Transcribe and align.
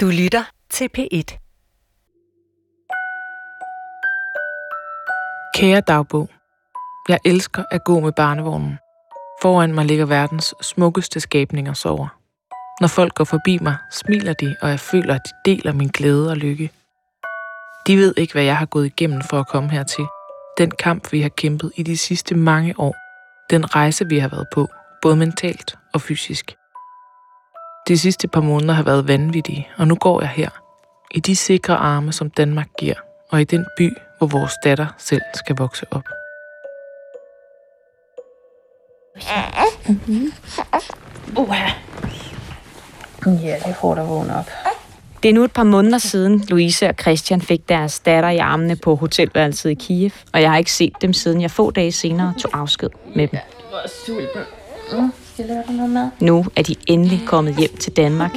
Du 0.00 0.06
lytter 0.06 0.44
til 0.70 0.88
P1. 0.98 1.38
Kære 5.56 5.80
dagbog, 5.80 6.28
jeg 7.08 7.18
elsker 7.24 7.64
at 7.70 7.84
gå 7.84 8.00
med 8.00 8.12
barnevognen. 8.12 8.78
Foran 9.42 9.74
mig 9.74 9.84
ligger 9.84 10.06
verdens 10.06 10.54
smukkeste 10.62 11.20
skabninger 11.20 11.72
sover. 11.72 12.08
Når 12.80 12.88
folk 12.88 13.14
går 13.14 13.24
forbi 13.24 13.58
mig, 13.58 13.76
smiler 13.92 14.32
de, 14.32 14.56
og 14.62 14.70
jeg 14.70 14.80
føler, 14.80 15.14
at 15.14 15.20
de 15.24 15.50
deler 15.50 15.72
min 15.72 15.88
glæde 15.88 16.30
og 16.30 16.36
lykke. 16.36 16.70
De 17.86 17.96
ved 17.96 18.14
ikke, 18.16 18.32
hvad 18.32 18.44
jeg 18.44 18.56
har 18.56 18.66
gået 18.66 18.86
igennem 18.86 19.22
for 19.30 19.40
at 19.40 19.48
komme 19.48 19.70
hertil. 19.70 20.06
Den 20.58 20.70
kamp, 20.70 21.12
vi 21.12 21.20
har 21.20 21.28
kæmpet 21.28 21.72
i 21.76 21.82
de 21.82 21.96
sidste 21.96 22.34
mange 22.34 22.74
år. 22.78 22.96
Den 23.50 23.74
rejse, 23.74 24.08
vi 24.08 24.18
har 24.18 24.28
været 24.28 24.46
på, 24.54 24.68
både 25.02 25.16
mentalt 25.16 25.78
og 25.94 26.00
fysisk. 26.00 26.57
De 27.88 27.98
sidste 27.98 28.28
par 28.28 28.40
måneder 28.40 28.74
har 28.74 28.82
været 28.82 29.08
vanvittige, 29.08 29.68
og 29.78 29.88
nu 29.88 29.94
går 29.94 30.20
jeg 30.20 30.30
her. 30.30 30.50
I 31.14 31.20
de 31.20 31.36
sikre 31.36 31.76
arme, 31.76 32.12
som 32.12 32.30
Danmark 32.30 32.68
giver, 32.78 32.94
og 33.30 33.40
i 33.40 33.44
den 33.44 33.66
by, 33.78 33.96
hvor 34.18 34.26
vores 34.26 34.52
datter 34.64 34.86
selv 34.98 35.20
skal 35.34 35.56
vokse 35.56 35.86
op. 35.90 36.04
Ja, 43.26 43.56
det 43.66 43.76
får 43.80 43.94
dig 43.94 44.08
vågne 44.08 44.36
op. 44.36 44.50
Det 45.22 45.28
er 45.28 45.32
nu 45.32 45.44
et 45.44 45.52
par 45.52 45.64
måneder 45.64 45.98
siden, 45.98 46.44
Louise 46.48 46.88
og 46.88 46.94
Christian 47.00 47.42
fik 47.42 47.68
deres 47.68 48.00
datter 48.00 48.30
i 48.30 48.38
armene 48.38 48.76
på 48.76 48.94
hotelværelset 48.94 49.70
i 49.70 49.74
Kiev, 49.74 50.10
og 50.32 50.42
jeg 50.42 50.50
har 50.50 50.58
ikke 50.58 50.72
set 50.72 50.92
dem 51.00 51.12
siden 51.12 51.40
jeg 51.40 51.50
få 51.50 51.70
dage 51.70 51.92
senere 51.92 52.34
tog 52.38 52.50
afsked 52.54 52.90
med 53.14 53.28
dem. 53.28 53.38
Mm, 54.92 55.12
skal 55.38 55.46
jeg 55.46 55.54
lave 55.54 55.64
dig 55.66 55.74
noget 55.74 55.90
mad? 55.90 56.10
Nu 56.20 56.46
er 56.56 56.62
de 56.62 56.74
endelig 56.86 57.22
kommet 57.26 57.56
hjem 57.56 57.76
til 57.76 57.92
Danmark. 57.92 58.30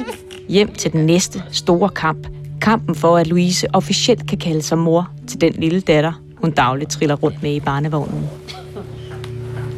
Hjem 0.48 0.74
til 0.74 0.92
den 0.92 1.06
næste 1.06 1.42
store 1.52 1.88
kamp. 1.88 2.26
Kampen 2.60 2.94
for, 2.94 3.16
at 3.16 3.26
Louise 3.26 3.66
officielt 3.74 4.28
kan 4.28 4.38
kalde 4.38 4.62
sig 4.62 4.78
mor 4.78 5.10
til 5.26 5.40
den 5.40 5.52
lille 5.52 5.80
datter, 5.80 6.12
hun 6.36 6.50
dagligt 6.50 6.90
triller 6.90 7.14
rundt 7.14 7.42
med 7.42 7.54
i 7.54 7.60
barnevognen. 7.60 8.28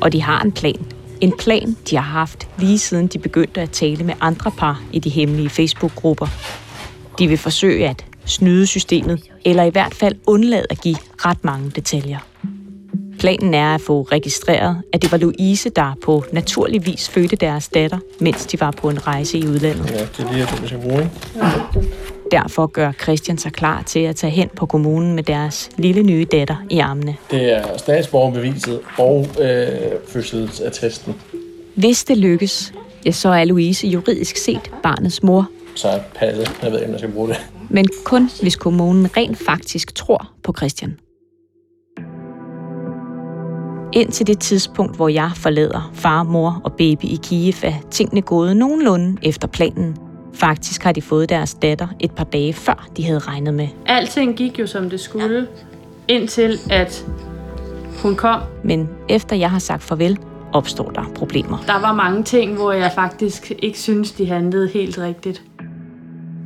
Og 0.01 0.13
de 0.13 0.23
har 0.23 0.41
en 0.41 0.53
plan. 0.53 0.87
En 1.21 1.33
plan, 1.39 1.77
de 1.91 1.97
har 1.97 2.03
haft 2.03 2.49
lige 2.59 2.79
siden 2.79 3.07
de 3.07 3.19
begyndte 3.19 3.61
at 3.61 3.71
tale 3.71 4.05
med 4.05 4.15
andre 4.21 4.51
par 4.51 4.83
i 4.93 4.99
de 4.99 5.11
hemmelige 5.11 5.51
Facebook-grupper. 5.51 6.27
De 7.19 7.29
vil 7.29 7.39
forsøge 7.39 7.89
at 7.89 8.05
snyde 8.25 8.67
systemet, 8.67 9.23
eller 9.45 9.63
i 9.63 9.71
hvert 9.71 9.95
fald 9.95 10.15
undlade 10.27 10.67
at 10.71 10.81
give 10.81 10.97
ret 11.19 11.45
mange 11.45 11.71
detaljer. 11.71 12.19
Planen 13.25 13.55
er 13.55 13.75
at 13.75 13.81
få 13.81 14.03
registreret, 14.03 14.83
at 14.93 15.03
det 15.03 15.13
var 15.13 15.19
Louise, 15.19 15.71
der 15.71 15.97
på 16.03 16.25
naturlig 16.33 16.87
vis 16.87 17.09
fødte 17.09 17.37
deres 17.37 17.69
datter, 17.69 17.99
mens 18.21 18.47
de 18.47 18.61
var 18.61 18.71
på 18.71 18.91
en 18.91 19.07
rejse 19.07 19.39
i 19.39 19.47
udlandet. 19.47 19.91
Ja, 19.91 20.01
det 20.01 20.41
er 20.43 20.47
ting, 20.47 20.63
vi 20.63 20.67
skal 20.67 20.81
bruge? 20.81 21.11
Derfor 22.31 22.67
gør 22.67 22.93
Christian 22.93 23.39
sig 23.39 23.53
klar 23.53 23.83
til 23.83 23.99
at 24.01 24.17
tage 24.17 24.31
hen 24.31 24.49
på 24.57 24.67
kommunen 24.67 25.15
med 25.15 25.23
deres 25.23 25.71
lille 25.77 26.03
nye 26.03 26.27
datter 26.33 26.57
i 26.71 26.79
armene. 26.79 27.17
Det 27.31 27.53
er 27.53 27.77
statsborgerbeviset 27.77 28.81
og 28.99 29.27
øh, 29.41 29.69
fødselsattesten. 30.09 31.15
Hvis 31.75 32.05
det 32.05 32.19
lykkes, 32.19 32.73
ja, 33.07 33.11
så 33.11 33.29
er 33.29 33.45
Louise 33.45 33.87
juridisk 33.87 34.37
set 34.37 34.71
barnets 34.83 35.23
mor, 35.23 35.49
Så 35.75 35.89
er 35.89 35.99
passet. 36.15 36.53
Jeg 36.63 36.73
ved 36.73 36.79
ikke, 36.79 36.87
om 36.87 36.93
jeg 36.93 37.01
skal 37.01 37.13
bruge 37.13 37.29
det. 37.29 37.37
men 37.71 37.87
kun 38.05 38.31
hvis 38.43 38.57
kommunen 38.57 39.17
rent 39.17 39.39
faktisk 39.39 39.95
tror 39.95 40.31
på 40.43 40.55
Christian. 40.57 40.99
Indtil 43.95 44.27
det 44.27 44.39
tidspunkt, 44.39 44.97
hvor 44.97 45.09
jeg 45.09 45.31
forlader 45.37 45.91
far, 45.93 46.23
mor 46.23 46.61
og 46.65 46.73
baby 46.73 47.05
i 47.05 47.19
Kiev, 47.23 47.55
er 47.63 47.75
tingene 47.91 48.23
gået 48.23 48.57
nogenlunde 48.57 49.17
efter 49.23 49.49
planen. 49.49 49.97
Faktisk 50.33 50.83
har 50.83 50.93
de 50.93 51.03
fået 51.03 51.29
deres 51.29 51.55
datter 51.55 51.89
et 52.01 52.13
par 52.13 52.25
dage 52.25 52.53
før, 52.53 52.89
de 52.97 53.05
havde 53.05 53.19
regnet 53.19 53.55
med. 53.55 53.69
Alting 53.87 54.37
gik 54.37 54.59
jo 54.59 54.67
som 54.67 54.91
det 54.91 55.01
skulle, 55.01 55.47
indtil 56.09 56.59
at 56.71 57.07
hun 58.03 58.17
kom. 58.17 58.41
Men 58.65 58.89
efter 59.09 59.37
jeg 59.37 59.51
har 59.51 59.59
sagt 59.59 59.83
farvel, 59.83 60.19
opstår 60.53 60.91
der 60.91 61.05
problemer. 61.15 61.59
Der 61.67 61.81
var 61.81 61.93
mange 61.93 62.23
ting, 62.23 62.55
hvor 62.55 62.73
jeg 62.73 62.93
faktisk 62.95 63.53
ikke 63.59 63.79
synes, 63.79 64.13
de 64.13 64.27
handlede 64.27 64.69
helt 64.69 64.99
rigtigt. 64.99 65.43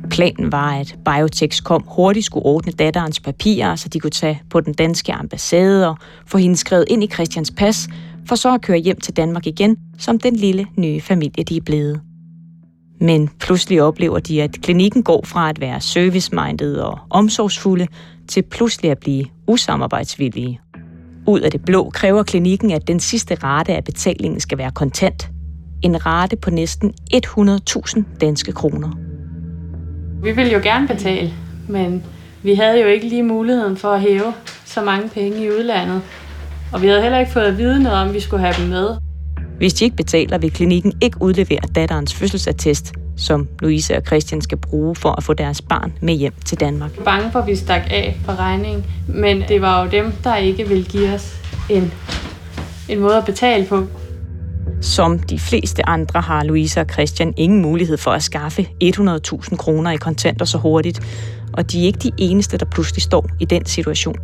Planen 0.09 0.51
var, 0.51 0.73
at 0.73 0.95
Biotex 1.05 1.63
kom 1.63 1.83
hurtigt 1.87 2.25
skulle 2.25 2.45
ordne 2.45 2.71
datterens 2.71 3.19
papirer, 3.19 3.75
så 3.75 3.89
de 3.89 3.99
kunne 3.99 4.11
tage 4.11 4.41
på 4.49 4.59
den 4.59 4.73
danske 4.73 5.13
ambassade 5.13 5.89
og 5.89 5.97
få 6.27 6.37
hende 6.37 6.57
skrevet 6.57 6.85
ind 6.87 7.03
i 7.03 7.07
Christians 7.07 7.51
pas, 7.51 7.87
for 8.27 8.35
så 8.35 8.53
at 8.53 8.61
køre 8.61 8.77
hjem 8.77 8.99
til 8.99 9.17
Danmark 9.17 9.47
igen, 9.47 9.77
som 9.97 10.19
den 10.19 10.35
lille 10.35 10.67
nye 10.77 11.01
familie, 11.01 11.43
de 11.43 11.57
er 11.57 11.61
blevet. 11.61 12.01
Men 13.01 13.29
pludselig 13.39 13.81
oplever 13.81 14.19
de, 14.19 14.41
at 14.41 14.51
klinikken 14.61 15.03
går 15.03 15.25
fra 15.25 15.49
at 15.49 15.61
være 15.61 15.81
service-minded 15.81 16.75
og 16.75 16.99
omsorgsfulde, 17.09 17.87
til 18.27 18.41
pludselig 18.41 18.91
at 18.91 18.99
blive 18.99 19.25
usamarbejdsvillige. 19.47 20.59
Ud 21.27 21.39
af 21.39 21.51
det 21.51 21.65
blå 21.65 21.89
kræver 21.89 22.23
klinikken, 22.23 22.71
at 22.71 22.87
den 22.87 22.99
sidste 22.99 23.35
rate 23.35 23.75
af 23.75 23.83
betalingen 23.83 24.39
skal 24.39 24.57
være 24.57 24.71
kontant. 24.71 25.29
En 25.81 26.05
rate 26.05 26.35
på 26.35 26.49
næsten 26.49 26.93
100.000 27.13 28.03
danske 28.21 28.51
kroner. 28.51 29.08
Vi 30.23 30.31
ville 30.31 30.51
jo 30.51 30.59
gerne 30.63 30.87
betale, 30.87 31.33
men 31.67 32.03
vi 32.43 32.53
havde 32.53 32.81
jo 32.81 32.87
ikke 32.87 33.07
lige 33.07 33.23
muligheden 33.23 33.77
for 33.77 33.91
at 33.91 34.01
hæve 34.01 34.33
så 34.65 34.81
mange 34.81 35.09
penge 35.09 35.43
i 35.43 35.49
udlandet. 35.49 36.01
Og 36.73 36.81
vi 36.81 36.87
havde 36.87 37.01
heller 37.01 37.19
ikke 37.19 37.31
fået 37.31 37.43
at 37.43 37.57
vide 37.57 37.83
noget 37.83 37.99
om, 37.99 38.07
at 38.07 38.13
vi 38.13 38.19
skulle 38.19 38.43
have 38.43 38.55
dem 38.61 38.69
med. 38.69 38.89
Hvis 39.57 39.73
de 39.73 39.85
ikke 39.85 39.97
betaler, 39.97 40.37
vil 40.37 40.51
klinikken 40.51 40.93
ikke 41.01 41.21
udlevere 41.21 41.59
datterens 41.75 42.13
fødselsattest, 42.13 42.93
som 43.17 43.47
Louise 43.59 43.95
og 43.97 44.03
Christian 44.07 44.41
skal 44.41 44.57
bruge 44.57 44.95
for 44.95 45.11
at 45.11 45.23
få 45.23 45.33
deres 45.33 45.61
barn 45.61 45.93
med 46.01 46.13
hjem 46.13 46.33
til 46.45 46.59
Danmark. 46.59 46.91
Jeg 46.91 47.05
var 47.05 47.11
bange 47.11 47.31
for, 47.31 47.39
at 47.39 47.47
vi 47.47 47.55
stak 47.55 47.81
af 47.89 48.19
på 48.25 48.31
regningen, 48.31 48.85
men 49.07 49.43
det 49.47 49.61
var 49.61 49.83
jo 49.83 49.89
dem, 49.89 50.11
der 50.23 50.35
ikke 50.35 50.67
ville 50.67 50.83
give 50.83 51.13
os 51.13 51.35
en, 51.69 51.93
en 52.89 52.99
måde 52.99 53.17
at 53.17 53.25
betale 53.25 53.65
på. 53.65 53.87
Som 54.81 55.19
de 55.19 55.39
fleste 55.39 55.89
andre 55.89 56.21
har 56.21 56.43
Louise 56.43 56.81
og 56.81 56.85
Christian 56.91 57.33
ingen 57.37 57.61
mulighed 57.61 57.97
for 57.97 58.11
at 58.11 58.23
skaffe 58.23 58.69
100.000 58.83 59.55
kroner 59.55 59.91
i 59.91 59.95
kontanter 59.95 60.45
så 60.45 60.57
hurtigt, 60.57 60.99
og 61.53 61.71
de 61.71 61.81
er 61.81 61.85
ikke 61.85 61.99
de 61.99 62.11
eneste, 62.17 62.57
der 62.57 62.65
pludselig 62.65 63.03
står 63.03 63.29
i 63.39 63.45
den 63.45 63.65
situation. 63.65 64.15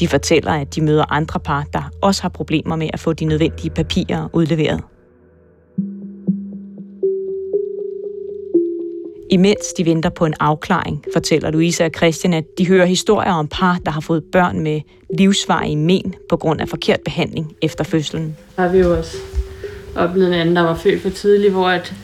De 0.00 0.08
fortæller, 0.08 0.52
at 0.52 0.74
de 0.74 0.80
møder 0.80 1.12
andre 1.12 1.40
par, 1.40 1.66
der 1.72 1.90
også 2.02 2.22
har 2.22 2.28
problemer 2.28 2.76
med 2.76 2.90
at 2.92 3.00
få 3.00 3.12
de 3.12 3.24
nødvendige 3.24 3.70
papirer 3.70 4.28
udleveret. 4.32 4.80
Imens 9.30 9.72
de 9.78 9.84
venter 9.84 10.10
på 10.10 10.24
en 10.24 10.34
afklaring, 10.40 11.04
fortæller 11.12 11.50
Louise 11.50 11.84
og 11.84 11.90
Christian, 11.96 12.34
at 12.34 12.44
de 12.58 12.68
hører 12.68 12.86
historier 12.86 13.32
om 13.32 13.48
par, 13.48 13.78
der 13.86 13.90
har 13.90 14.00
fået 14.00 14.24
børn 14.32 14.60
med 14.60 14.80
livsvarige 15.18 15.76
men 15.76 16.14
på 16.28 16.36
grund 16.36 16.60
af 16.60 16.68
forkert 16.68 17.00
behandling 17.04 17.56
efter 17.62 17.84
fødslen. 17.84 18.36
Har 18.56 18.68
vi 18.68 18.78
jo 18.78 18.98
også 18.98 19.16
oplevet 19.96 20.28
en 20.28 20.34
anden, 20.34 20.56
der 20.56 20.62
var 20.62 20.74
født 20.74 21.02
for 21.02 21.10
tidligt, 21.10 21.52
hvor 21.52 21.68
at 21.68 21.94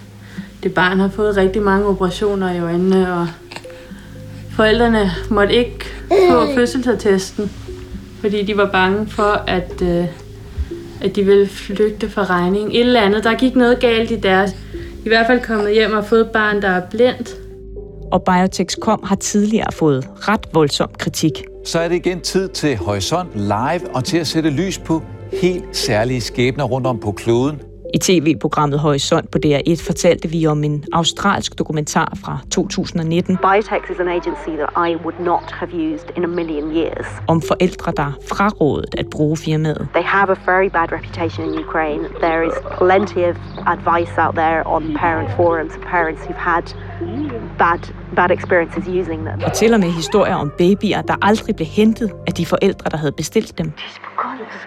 det 0.63 0.75
barn 0.75 1.01
har 1.01 1.09
fået 1.09 1.37
rigtig 1.37 1.63
mange 1.63 1.87
operationer 1.87 2.53
i 2.53 2.61
øjnene, 2.61 3.13
og 3.13 3.29
forældrene 4.57 5.11
måtte 5.31 5.55
ikke 5.55 5.85
få 6.31 6.55
fødselsattesten, 6.55 7.53
fordi 8.21 8.43
de 8.43 8.57
var 8.57 8.71
bange 8.73 9.07
for, 9.07 9.43
at, 9.47 9.83
øh, 9.83 10.05
at 11.01 11.17
de 11.17 11.25
ville 11.25 11.47
flygte 11.47 12.11
fra 12.11 12.25
regning. 12.25 12.69
Et 12.69 12.81
eller 12.81 13.01
andet, 13.01 13.25
der 13.25 13.35
gik 13.35 13.57
noget 13.57 13.81
galt 13.81 14.11
i 14.11 14.17
deres. 14.17 14.57
I 15.05 15.09
hvert 15.09 15.27
fald 15.27 15.41
kommet 15.41 15.73
hjem 15.73 15.93
og 15.93 16.05
fået 16.05 16.21
et 16.21 16.31
barn, 16.31 16.63
der 16.63 16.69
er 16.69 16.83
blindt. 16.91 17.37
Og 18.13 18.23
Biotex.com 18.23 19.01
har 19.05 19.17
tidligere 19.17 19.73
fået 19.73 20.09
ret 20.29 20.47
voldsom 20.53 20.91
kritik. 20.99 21.45
Så 21.65 21.79
er 21.79 21.89
det 21.89 21.95
igen 21.95 22.21
tid 22.21 22.49
til 22.49 22.77
Horisont 22.77 23.35
Live 23.35 23.95
og 23.95 24.05
til 24.05 24.19
at 24.19 24.27
sætte 24.27 24.51
lys 24.51 24.79
på 24.79 25.03
helt 25.33 25.65
særlige 25.73 26.21
skæbner 26.21 26.65
rundt 26.65 26.87
om 26.87 26.99
på 26.99 27.13
kloden. 27.13 27.61
I 27.97 27.99
tv-programmet 27.99 28.79
Horisont 28.79 29.31
på 29.31 29.39
DR1 29.47 29.87
fortalte 29.87 30.29
vi 30.29 30.47
om 30.47 30.65
en 30.65 30.85
australsk 30.93 31.59
dokumentar 31.59 32.13
fra 32.25 32.39
2019 32.51 33.37
Biotex 33.37 33.91
is 33.91 34.01
an 34.01 34.09
agency 34.09 34.53
that 34.61 34.71
I 34.89 34.97
would 35.05 35.21
not 35.21 35.51
have 35.51 35.71
used 35.75 36.09
in 36.17 36.25
a 36.25 36.27
million 36.27 36.77
years. 36.77 37.07
om 37.29 37.43
forældre, 37.43 37.93
der 37.97 38.19
frarådet 38.29 38.95
at 38.99 39.07
bruge 39.11 39.37
firmaet. 39.37 39.89
They 39.95 40.03
have 40.05 40.29
a 40.31 40.39
very 40.53 40.69
bad 40.69 40.89
reputation 40.93 41.49
in 41.49 41.59
Ukraine. 41.59 42.03
There 42.21 42.43
is 42.47 42.55
plenty 42.79 43.23
of 43.31 43.37
advice 43.67 44.13
out 44.25 44.35
there 44.35 44.67
on 44.67 44.83
parent 44.95 45.31
forums 45.37 45.73
parents 45.93 46.23
who've 46.25 46.45
had 46.53 46.65
bad 47.59 47.81
bad 48.17 48.31
experiences 48.31 48.85
using 49.01 49.21
them. 49.29 49.41
Og 49.47 49.53
til 49.53 49.75
og 49.75 49.81
med 49.81 49.91
historier 49.91 50.35
om 50.35 50.53
babyer, 50.59 51.03
der 51.03 51.17
aldrig 51.23 51.57
blev 51.57 51.67
hentet 51.67 52.13
af 52.27 52.33
de 52.33 52.47
forældre, 52.47 52.91
der 52.91 52.97
havde 52.97 53.13
bestilt 53.13 53.59
dem. 53.59 53.73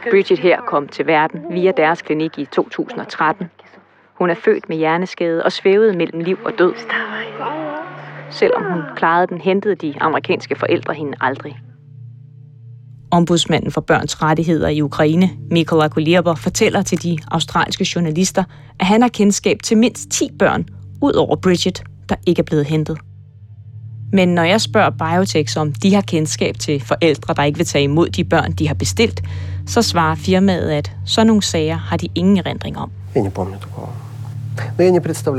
Bridget 0.09 0.39
her 0.39 0.61
kom 0.61 0.87
til 0.87 1.07
verden 1.07 1.41
via 1.49 1.71
deres 1.77 2.01
klinik 2.01 2.37
i 2.37 2.45
2013. 2.45 3.49
Hun 4.13 4.29
er 4.29 4.35
født 4.35 4.69
med 4.69 4.77
hjerneskade 4.77 5.43
og 5.43 5.51
svævede 5.51 5.97
mellem 5.97 6.19
liv 6.19 6.37
og 6.45 6.51
død. 6.57 6.73
Selvom 8.29 8.63
hun 8.63 8.81
klarede 8.95 9.27
den, 9.27 9.41
hentede 9.41 9.75
de 9.75 9.93
amerikanske 10.01 10.55
forældre 10.55 10.93
hende 10.93 11.17
aldrig. 11.21 11.59
Ombudsmanden 13.11 13.71
for 13.71 13.81
børns 13.81 14.21
rettigheder 14.21 14.67
i 14.67 14.81
Ukraine, 14.81 15.29
Mikola 15.51 15.87
Kulirber, 15.87 16.35
fortæller 16.35 16.81
til 16.81 17.03
de 17.03 17.17
australske 17.31 17.87
journalister, 17.95 18.43
at 18.79 18.85
han 18.85 19.01
har 19.01 19.09
kendskab 19.09 19.57
til 19.63 19.77
mindst 19.77 20.09
10 20.11 20.29
børn, 20.39 20.65
ud 21.01 21.13
over 21.13 21.35
Bridget, 21.35 21.83
der 22.09 22.15
ikke 22.27 22.39
er 22.39 22.43
blevet 22.43 22.65
hentet. 22.65 22.97
Men 24.11 24.29
når 24.29 24.43
jeg 24.43 24.61
spørger 24.61 24.89
Biotex 24.89 25.57
om 25.57 25.73
de 25.73 25.93
har 25.93 26.01
kendskab 26.01 26.59
til 26.59 26.81
forældre, 26.81 27.33
der 27.33 27.43
ikke 27.43 27.57
vil 27.57 27.65
tage 27.65 27.83
imod 27.83 28.09
de 28.09 28.23
børn, 28.23 28.51
de 28.51 28.67
har 28.67 28.75
bestilt, 28.75 29.21
så 29.67 29.81
svarer 29.81 30.15
firmaet, 30.15 30.69
at 30.69 30.91
sådan 31.05 31.27
nogle 31.27 31.41
sager 31.43 31.77
har 31.77 31.97
de 31.97 32.07
ingen 32.15 32.37
erindring 32.37 32.77
om. 32.77 32.91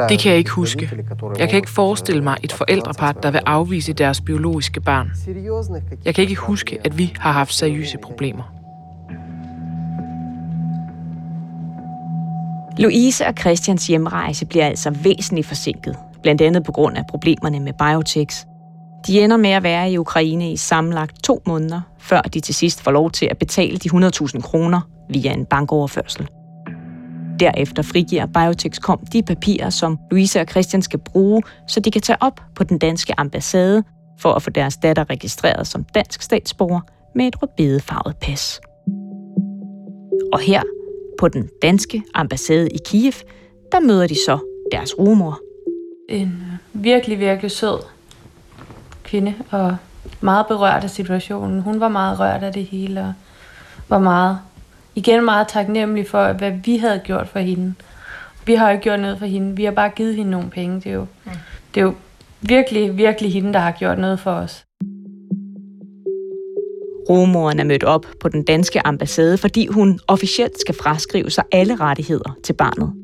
Det 0.09 0.19
kan 0.19 0.31
jeg 0.31 0.39
ikke 0.39 0.51
huske. 0.51 0.91
Jeg 1.39 1.49
kan 1.49 1.57
ikke 1.57 1.71
forestille 1.71 2.23
mig 2.23 2.37
et 2.43 2.53
forældrepar, 2.53 3.13
der 3.13 3.31
vil 3.31 3.41
afvise 3.47 3.93
deres 3.93 4.21
biologiske 4.21 4.81
barn. 4.81 5.11
Jeg 6.05 6.15
kan 6.15 6.23
ikke 6.23 6.37
huske, 6.37 6.79
at 6.85 6.99
vi 6.99 7.13
har 7.19 7.33
haft 7.33 7.55
seriøse 7.55 7.99
problemer. 7.99 8.55
Louise 12.79 13.27
og 13.27 13.35
Christians 13.41 13.87
hjemrejse 13.87 14.47
bliver 14.47 14.67
altså 14.67 14.91
væsentligt 14.91 15.47
forsinket, 15.47 15.97
blandt 16.23 16.41
andet 16.41 16.65
på 16.65 16.73
grund 16.73 16.97
af 16.97 17.05
problemerne 17.11 17.61
med 17.61 17.73
Biotex. 17.73 18.45
De 19.07 19.21
ender 19.21 19.37
med 19.37 19.51
at 19.51 19.63
være 19.63 19.91
i 19.91 19.99
Ukraine 19.99 20.53
i 20.53 20.57
sammenlagt 20.57 21.25
to 21.25 21.43
måneder, 21.47 21.81
før 21.99 22.21
de 22.21 22.41
til 22.41 22.55
sidst 22.55 22.83
får 22.83 22.91
lov 22.91 23.11
til 23.11 23.29
at 23.31 23.39
betale 23.39 23.77
de 23.77 23.89
100.000 23.89 24.41
kroner 24.41 24.81
via 25.11 25.33
en 25.33 25.47
bankoverførsel. 25.47 26.29
Derefter 27.41 27.83
frigiver 27.83 28.27
Biotex.com 28.27 28.99
de 29.13 29.23
papirer, 29.23 29.71
som 29.71 29.99
Louise 30.11 30.41
og 30.41 30.47
Christian 30.51 30.83
skal 30.83 30.99
bruge, 30.99 31.43
så 31.69 31.81
de 31.81 31.91
kan 31.91 32.03
tage 32.03 32.17
op 32.21 32.41
på 32.55 32.65
den 32.65 32.79
danske 32.79 33.15
ambassade 33.21 33.83
for 34.19 34.33
at 34.33 34.43
få 34.43 34.51
deres 34.51 34.77
datter 34.77 35.11
registreret 35.11 35.67
som 35.67 35.85
dansk 35.85 36.23
statsborger 36.23 36.81
med 37.15 37.27
et 37.27 37.43
rødbedefarvet 37.43 38.17
pas. 38.21 38.61
Og 40.33 40.41
her, 40.41 40.63
på 41.21 41.29
den 41.29 41.49
danske 41.63 42.03
ambassade 42.15 42.69
i 42.69 42.79
Kiev, 42.87 43.13
der 43.73 43.81
møder 43.81 44.07
de 44.07 44.17
så 44.27 44.39
deres 44.73 44.99
rumor. 44.99 45.41
En 46.09 46.43
virkelig, 46.73 47.19
virkelig 47.19 47.51
sød 47.51 47.79
kvinde, 49.11 49.35
og 49.51 49.77
meget 50.21 50.47
berørt 50.47 50.85
af 50.85 50.91
situationen. 50.91 51.61
Hun 51.61 51.81
var 51.81 51.89
meget 51.89 52.21
rørt 52.21 52.43
af 52.43 52.53
det 52.53 52.65
hele, 52.65 53.01
og 53.01 53.13
var 53.89 53.99
meget, 53.99 54.39
igen 54.95 55.25
meget 55.25 55.49
taknemmelig 55.49 56.09
for, 56.09 56.33
hvad 56.33 56.53
vi 56.65 56.77
havde 56.77 57.01
gjort 57.05 57.29
for 57.29 57.39
hende. 57.39 57.75
Vi 58.47 58.55
har 58.55 58.67
jo 58.67 58.73
ikke 58.73 58.83
gjort 58.83 59.01
noget 59.01 59.19
for 59.19 59.27
hende, 59.27 59.57
vi 59.57 59.65
har 59.65 59.73
bare 59.73 59.89
givet 59.89 60.15
hende 60.15 60.31
nogle 60.31 60.51
penge. 60.51 60.75
Det 60.77 60.87
er 60.87 60.95
jo, 60.95 61.07
det 61.75 61.81
er 61.81 61.85
jo 61.85 61.95
virkelig, 62.41 62.97
virkelig 62.97 63.33
hende, 63.33 63.53
der 63.53 63.59
har 63.59 63.71
gjort 63.71 63.99
noget 63.99 64.21
for 64.21 64.33
os. 64.33 64.65
Rumoren 67.09 67.61
er 67.61 67.65
mødt 67.65 67.85
op 67.85 68.07
på 68.21 68.29
den 68.29 68.45
danske 68.45 68.87
ambassade, 68.87 69.39
fordi 69.39 69.67
hun 69.67 69.99
officielt 70.09 70.61
skal 70.61 70.75
fraskrive 70.75 71.31
sig 71.31 71.45
alle 71.53 71.77
rettigheder 71.77 72.37
til 72.45 72.53
barnet. 72.53 73.00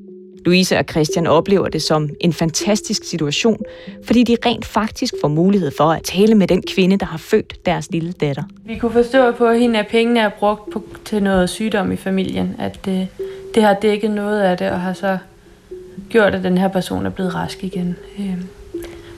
Louise 0.46 0.78
og 0.78 0.84
Christian 0.90 1.26
oplever 1.26 1.68
det 1.68 1.82
som 1.82 2.10
en 2.20 2.32
fantastisk 2.32 3.04
situation, 3.04 3.58
fordi 4.04 4.22
de 4.22 4.36
rent 4.46 4.64
faktisk 4.64 5.14
får 5.20 5.28
mulighed 5.28 5.70
for 5.76 5.84
at 5.84 6.02
tale 6.02 6.34
med 6.34 6.46
den 6.46 6.62
kvinde, 6.62 6.96
der 6.96 7.06
har 7.06 7.18
født 7.18 7.66
deres 7.66 7.90
lille 7.90 8.12
datter. 8.12 8.42
Vi 8.64 8.78
kunne 8.78 8.92
forstå 8.92 9.32
på 9.32 9.50
hende, 9.50 9.78
at 9.78 9.86
pengene 9.86 10.20
er 10.20 10.28
brugt 10.28 10.70
på, 10.72 10.82
til 11.04 11.22
noget 11.22 11.50
sygdom 11.50 11.92
i 11.92 11.96
familien, 11.96 12.56
at 12.58 12.84
det, 12.84 13.08
det 13.54 13.62
har 13.62 13.74
dækket 13.74 14.10
noget 14.10 14.40
af 14.40 14.56
det, 14.56 14.70
og 14.70 14.80
har 14.80 14.92
så 14.92 15.18
gjort, 16.08 16.34
at 16.34 16.44
den 16.44 16.58
her 16.58 16.68
person 16.68 17.06
er 17.06 17.10
blevet 17.10 17.34
rask 17.34 17.64
igen. 17.64 17.96
Øhm, 18.18 18.48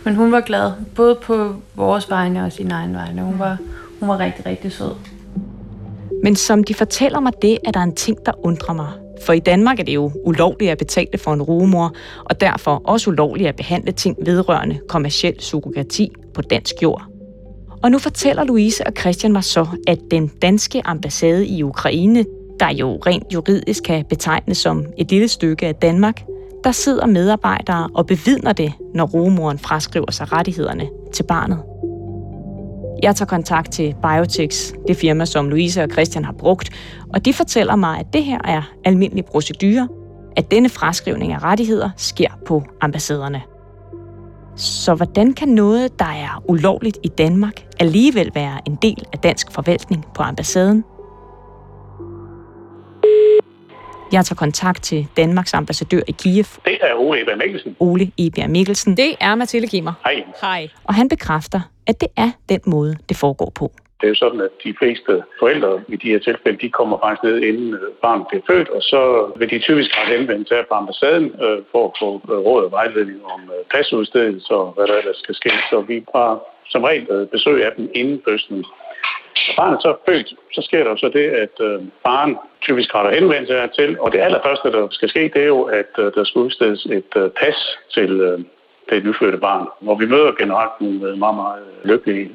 men 0.04 0.14
hun 0.14 0.32
var 0.32 0.40
glad, 0.40 0.72
både 0.94 1.14
på 1.14 1.54
vores 1.75 2.10
vegne 2.10 2.44
og 2.44 2.52
sin 2.52 2.70
egen 2.70 2.94
vegne. 2.94 3.22
Hun 3.22 3.38
var, 3.38 3.56
hun 4.00 4.08
var 4.08 4.19
rigtig, 4.19 4.46
rigtig 4.46 4.72
sød. 4.72 4.92
Men 6.25 6.36
som 6.36 6.64
de 6.64 6.75
fortæller 6.75 7.20
mig 7.20 7.32
det, 7.42 7.58
er 7.64 7.70
der 7.70 7.80
en 7.80 7.94
ting, 7.94 8.19
der 8.26 8.46
undrer 8.46 8.75
mig. 8.75 9.07
For 9.26 9.32
i 9.32 9.38
Danmark 9.38 9.81
er 9.81 9.85
det 9.85 9.94
jo 9.94 10.11
ulovligt 10.25 10.70
at 10.70 10.79
betale 10.79 11.19
for 11.19 11.32
en 11.32 11.43
rumor, 11.43 11.94
og 12.25 12.41
derfor 12.41 12.82
også 12.85 13.11
ulovligt 13.11 13.49
at 13.49 13.56
behandle 13.56 13.93
ting 13.93 14.17
vedrørende 14.25 14.79
kommersiel 14.88 15.41
surrogati 15.41 16.12
på 16.35 16.43
dansk 16.43 16.75
jord. 16.82 17.03
Og 17.82 17.91
nu 17.91 17.99
fortæller 17.99 18.44
Louise 18.44 18.87
og 18.87 18.93
Christian 19.00 19.32
mig 19.32 19.44
så, 19.44 19.67
at 19.87 19.99
den 20.11 20.29
danske 20.43 20.82
ambassade 20.85 21.47
i 21.47 21.62
Ukraine, 21.62 22.25
der 22.61 22.70
jo 22.70 22.97
rent 23.06 23.35
juridisk 23.35 23.82
kan 23.85 24.05
betegnes 24.09 24.59
som 24.59 24.87
et 24.99 25.11
lille 25.11 25.29
stykke 25.29 25.67
af 25.67 25.75
Danmark, 25.75 26.23
der 26.64 26.73
sidder 26.73 27.06
medarbejdere 27.06 27.88
og 27.94 28.06
bevidner 28.06 28.53
det, 28.53 28.73
når 28.94 29.06
rumoren 29.06 29.59
fraskriver 29.59 30.11
sig 30.11 30.32
rettighederne 30.32 30.88
til 31.12 31.23
barnet. 31.23 31.59
Jeg 33.03 33.17
tager 33.17 33.27
kontakt 33.27 33.73
til 33.73 33.95
Biotex, 34.03 34.73
det 34.89 34.97
firma, 34.97 35.25
som 35.25 35.49
Louise 35.49 35.83
og 35.83 35.89
Christian 35.93 36.25
har 36.25 36.33
brugt, 36.33 36.71
og 37.15 37.25
de 37.25 37.33
fortæller 37.33 37.77
mig, 37.77 37.99
at 37.99 38.06
det 38.12 38.25
her 38.25 38.39
er 38.45 38.62
almindelig 38.85 39.25
procedure, 39.25 39.89
at 40.37 40.50
denne 40.50 40.69
fraskrivning 40.69 41.33
af 41.33 41.43
rettigheder 41.43 41.91
sker 41.97 42.29
på 42.47 42.62
ambassaderne. 42.81 43.43
Så 44.56 44.95
hvordan 44.95 45.33
kan 45.33 45.49
noget, 45.49 45.99
der 45.99 46.05
er 46.05 46.43
ulovligt 46.49 46.99
i 47.03 47.09
Danmark, 47.09 47.67
alligevel 47.81 48.31
være 48.35 48.59
en 48.67 48.79
del 48.83 49.05
af 49.12 49.19
dansk 49.19 49.53
forvaltning 49.53 50.05
på 50.15 50.23
ambassaden? 50.23 50.85
Jeg 54.12 54.25
tager 54.25 54.37
kontakt 54.37 54.83
til 54.83 55.06
Danmarks 55.17 55.55
ambassadør 55.55 56.00
i 56.09 56.12
Kiev. 56.12 56.45
Det 56.65 56.79
er 56.83 56.95
Ole 56.95 57.23
Eber 57.23 57.37
Mikkelsen. 57.37 57.77
Ole 57.81 58.12
Eber 58.19 58.47
Mikkelsen. 58.47 58.97
Det 58.97 59.15
er 59.21 59.35
Mathilde 59.35 59.69
Kimmer. 59.69 59.93
Hej. 60.05 60.25
Hej. 60.41 60.69
Og 60.85 60.95
han 60.95 61.09
bekræfter, 61.09 61.61
at 61.88 62.00
det 62.00 62.08
er 62.17 62.31
den 62.49 62.61
måde, 62.67 62.96
det 63.08 63.17
foregår 63.17 63.52
på. 63.61 63.73
Det 64.00 64.06
er 64.06 64.08
jo 64.08 64.14
sådan, 64.14 64.40
at 64.40 64.50
de 64.64 64.75
fleste 64.79 65.23
forældre 65.38 65.82
i 65.88 65.96
de 65.96 66.08
her 66.12 66.19
tilfælde, 66.19 66.58
de 66.58 66.70
kommer 66.70 66.96
faktisk 67.05 67.23
ned, 67.23 67.37
inden 67.43 67.75
øh, 67.75 67.90
barnet 68.02 68.26
bliver 68.29 68.43
født, 68.50 68.69
og 68.69 68.82
så 68.82 69.00
vil 69.38 69.50
de 69.50 69.58
typisk 69.58 69.90
have 69.94 70.19
henvendt 70.19 70.49
til 70.49 70.64
på 70.69 70.75
ambassaden 70.75 71.26
øh, 71.44 71.58
for 71.73 71.82
at 71.88 71.94
få 72.02 72.11
øh, 72.32 72.38
råd 72.46 72.64
og 72.64 72.70
vejledning 72.70 73.20
om 73.35 73.40
øh, 73.55 73.64
pasudstedelse 73.75 74.55
og 74.55 74.73
hvad 74.73 74.87
der 74.87 74.96
ellers 74.96 75.17
skal 75.17 75.35
ske. 75.35 75.50
Så 75.70 75.81
vi 75.81 76.05
har 76.14 76.31
som 76.73 76.85
regel 76.85 77.06
øh, 77.11 77.26
besøg 77.29 77.64
af 77.67 77.73
dem 77.76 77.90
inden 77.94 78.23
fødslen. 78.29 78.64
Når 79.46 79.55
barnet 79.56 79.82
så 79.82 79.88
er 79.88 80.00
født, 80.08 80.35
så 80.52 80.62
sker 80.62 80.82
der 80.85 80.90
jo 80.90 80.96
så 80.96 81.08
det, 81.08 81.26
at 81.44 81.56
øh, 81.61 81.82
barn 82.05 82.37
typisk 82.61 82.94
retter 82.94 83.12
henvendelse 83.19 83.69
til, 83.79 84.00
og 84.00 84.12
det 84.12 84.20
allerførste, 84.20 84.73
der 84.73 84.88
skal 84.90 85.08
ske, 85.08 85.23
det 85.35 85.43
er 85.43 85.52
jo, 85.56 85.62
at 85.62 85.93
øh, 85.99 86.12
der 86.14 86.25
skal 86.25 86.38
udstedes 86.40 86.87
et 86.87 87.12
øh, 87.17 87.31
pas 87.40 87.58
til 87.94 88.20
øh, 88.20 88.40
det 88.90 89.05
nyfødte 89.05 89.38
barn. 89.38 89.67
Og 89.87 90.00
vi 90.00 90.06
møder 90.06 90.32
generelt 90.38 90.75
nogle 90.81 91.17
meget, 91.17 91.37
meget 91.37 91.62
lykkelige 91.85 92.31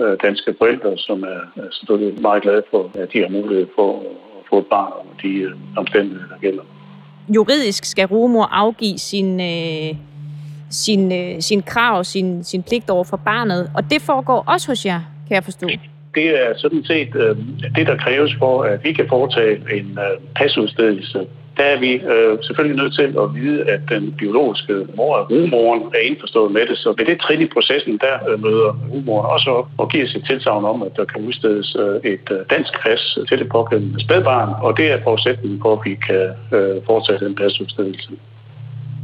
øh, 0.00 0.16
danske 0.22 0.54
forældre, 0.58 0.98
som 0.98 1.22
er, 1.22 1.40
selvfølgelig 1.70 2.22
meget 2.22 2.42
glade 2.42 2.62
for, 2.70 2.90
at 2.94 3.12
de 3.12 3.18
har 3.18 3.28
mulighed 3.28 3.66
for 3.74 3.90
at 4.00 4.44
få 4.50 4.58
et 4.58 4.66
barn 4.66 4.92
og 4.92 5.14
de 5.22 5.28
øh, 5.28 5.52
omstændigheder, 5.76 6.28
der 6.28 6.38
gælder. 6.40 6.62
Juridisk 7.36 7.84
skal 7.84 8.06
rugemor 8.06 8.44
afgive 8.44 8.98
sin, 8.98 9.40
øh, 9.40 9.96
sin, 10.70 11.12
øh, 11.12 11.40
sin 11.40 11.62
krav, 11.62 12.04
sin, 12.04 12.44
sin 12.44 12.62
pligt 12.62 12.90
over 12.90 13.04
for 13.04 13.16
barnet, 13.16 13.70
og 13.76 13.90
det 13.90 14.02
foregår 14.02 14.44
også 14.46 14.66
hos 14.68 14.86
jer, 14.86 15.00
kan 15.28 15.34
jeg 15.34 15.44
forstå. 15.44 15.66
Det 16.14 16.26
er 16.42 16.52
sådan 16.56 16.84
set 16.84 17.14
øh, 17.14 17.36
det, 17.76 17.86
der 17.86 17.96
kræves 17.96 18.34
for, 18.38 18.62
at 18.62 18.84
vi 18.84 18.92
kan 18.92 19.06
foretage 19.08 19.56
en 19.78 19.98
øh, 19.98 20.20
pasudstedelse 20.36 21.26
der 21.60 21.66
er 21.74 21.78
vi 21.86 21.92
øh, 22.14 22.38
selvfølgelig 22.46 22.76
nødt 22.82 22.94
til 23.00 23.08
at 23.22 23.26
vide, 23.38 23.58
at 23.74 23.80
den 23.94 24.04
biologiske 24.20 24.74
mor, 24.96 25.14
rumoren, 25.30 25.82
er 25.98 26.02
indforstået 26.10 26.50
med 26.52 26.64
det. 26.70 26.76
Så 26.78 26.88
ved 26.98 27.06
det 27.06 27.20
trin 27.20 27.42
i 27.46 27.48
processen, 27.54 27.94
der 28.06 28.14
øh, 28.28 28.42
møder 28.44 28.70
rumoren 28.92 29.26
også 29.34 29.50
op 29.50 29.68
og 29.78 29.86
giver 29.92 30.06
sit 30.06 30.24
tilsavn 30.30 30.64
om, 30.64 30.82
at 30.82 30.92
der 30.96 31.04
kan 31.04 31.20
udstedes 31.26 31.76
øh, 31.82 32.12
et 32.12 32.26
øh, 32.30 32.38
dansk 32.54 32.72
pas 32.82 33.18
til 33.28 33.38
det 33.38 33.48
pågældende 33.48 34.00
spædbarn, 34.04 34.50
og 34.64 34.76
det 34.78 34.86
er 34.92 34.98
forudsætningen 35.02 35.58
for, 35.62 35.72
at 35.76 35.80
vi 35.84 35.94
kan 36.08 36.26
øh, 36.56 36.76
foretage 36.86 37.18
den 37.24 37.34
pasudstedelse. 37.34 38.10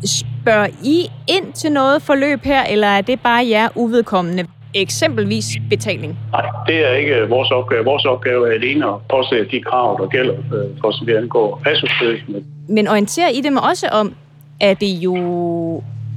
Spørger 0.05 0.69
I 0.95 0.97
ind 1.37 1.53
til 1.53 1.73
noget 1.73 2.03
forløb 2.03 2.41
her, 2.45 2.63
eller 2.65 2.87
er 2.87 3.01
det 3.01 3.21
bare 3.21 3.49
jer 3.49 3.69
uvedkommende? 3.75 4.47
Eksempelvis 4.83 5.47
betaling? 5.71 6.19
Nej, 6.33 6.47
det 6.67 6.87
er 6.87 6.93
ikke 6.93 7.29
vores 7.29 7.51
opgave. 7.51 7.85
Vores 7.85 8.05
opgave 8.05 8.49
er 8.49 8.53
alene 8.53 8.87
at 8.87 8.95
påse 9.11 9.45
de 9.51 9.61
krav, 9.61 9.99
der 10.01 10.09
gælder 10.09 10.35
øh, 10.35 10.81
for 10.81 10.91
så 10.91 11.05
vidt 11.05 11.17
angår 11.17 11.61
pasudstedelsen. 11.65 12.47
Men 12.69 12.89
orienterer 12.89 13.29
I 13.29 13.41
dem 13.41 13.57
også 13.57 13.87
om, 13.93 14.15
at 14.61 14.81
det 14.81 14.87
jo 14.87 15.17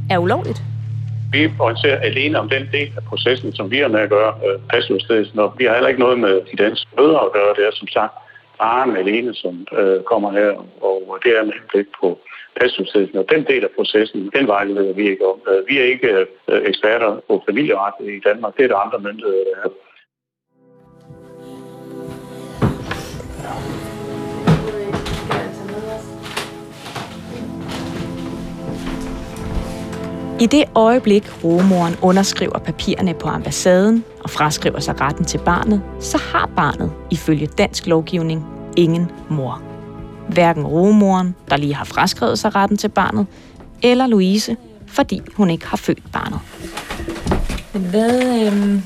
er 0.09 0.17
ulovligt? 0.17 0.63
Vi 1.31 1.49
orienterer 1.59 1.99
alene 1.99 2.39
om 2.39 2.49
den 2.49 2.69
del 2.71 2.89
af 2.97 3.03
processen, 3.03 3.55
som 3.55 3.71
vi 3.71 3.77
har 3.77 3.87
med 3.87 3.99
at 3.99 4.09
gøre 4.09 4.33
øh, 4.45 4.59
pasudstedelsen, 4.69 5.39
og 5.39 5.53
vi 5.57 5.65
har 5.65 5.73
heller 5.73 5.87
ikke 5.87 5.99
noget 5.99 6.19
med 6.19 6.41
de 6.51 6.63
danske 6.63 6.87
møder 6.97 7.19
at 7.19 7.31
gøre. 7.33 7.53
Det 7.57 7.63
er 7.67 7.71
som 7.73 7.87
sagt 7.87 8.13
faren 8.57 8.97
alene, 8.97 9.33
som 9.35 9.67
øh, 9.79 10.03
kommer 10.03 10.31
her, 10.31 10.51
og 10.81 11.17
det 11.23 11.31
er 11.37 11.43
med 11.45 11.53
henblik 11.59 11.87
på 12.01 12.19
pasningstiden. 12.61 13.17
Og 13.17 13.25
den 13.33 13.43
del 13.45 13.63
af 13.63 13.69
processen, 13.75 14.31
den 14.35 14.47
vejleder 14.47 14.93
vi 14.93 15.09
ikke 15.09 15.25
om. 15.27 15.39
Øh, 15.49 15.67
vi 15.67 15.79
er 15.79 15.83
ikke 15.83 16.09
øh, 16.49 16.61
eksperter 16.71 17.19
på 17.27 17.43
familieret 17.47 17.93
i 17.99 18.19
Danmark. 18.27 18.57
Det 18.57 18.63
er 18.63 18.67
der 18.67 18.75
andre 18.75 18.99
myndigheder, 18.99 19.43
der 19.43 19.55
er. 19.63 19.69
I 30.41 30.45
det 30.45 30.63
øjeblik, 30.75 31.23
rumoren 31.43 31.93
underskriver 32.03 32.59
papirerne 32.59 33.13
på 33.13 33.27
ambassaden 33.27 34.05
og 34.23 34.29
fraskriver 34.29 34.79
sig 34.79 35.01
retten 35.01 35.25
til 35.25 35.39
barnet, 35.45 35.81
så 35.99 36.17
har 36.17 36.49
barnet 36.55 36.91
ifølge 37.11 37.47
dansk 37.47 37.87
lovgivning 37.87 38.45
ingen 38.77 39.11
mor. 39.29 39.68
Hverken 40.29 40.67
rumoren, 40.67 41.35
der 41.49 41.57
lige 41.57 41.75
har 41.75 41.85
fraskrevet 41.85 42.39
sig 42.39 42.55
retten 42.55 42.77
til 42.77 42.89
barnet, 42.89 43.27
eller 43.81 44.07
Louise, 44.07 44.57
fordi 44.87 45.21
hun 45.35 45.49
ikke 45.49 45.67
har 45.67 45.77
født 45.77 46.11
barnet. 46.11 46.39
Hvad, 47.73 48.45
øhm, 48.45 48.83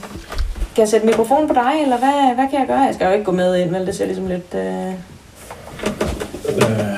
kan 0.75 0.81
jeg 0.81 0.87
sætte 0.87 1.05
mikrofonen 1.05 1.47
på 1.47 1.53
dig, 1.53 1.81
eller 1.81 1.97
hvad, 1.97 2.35
hvad 2.35 2.49
kan 2.49 2.59
jeg 2.59 2.67
gøre? 2.67 2.79
Jeg 2.79 2.93
skal 2.93 3.05
jo 3.05 3.11
ikke 3.11 3.25
gå 3.25 3.31
med 3.31 3.55
ind, 3.55 3.69
vel? 3.69 3.85
Det 3.85 3.95
ser 3.95 4.05
ligesom 4.05 4.27
lidt 4.27 4.55
øh, 4.55 4.93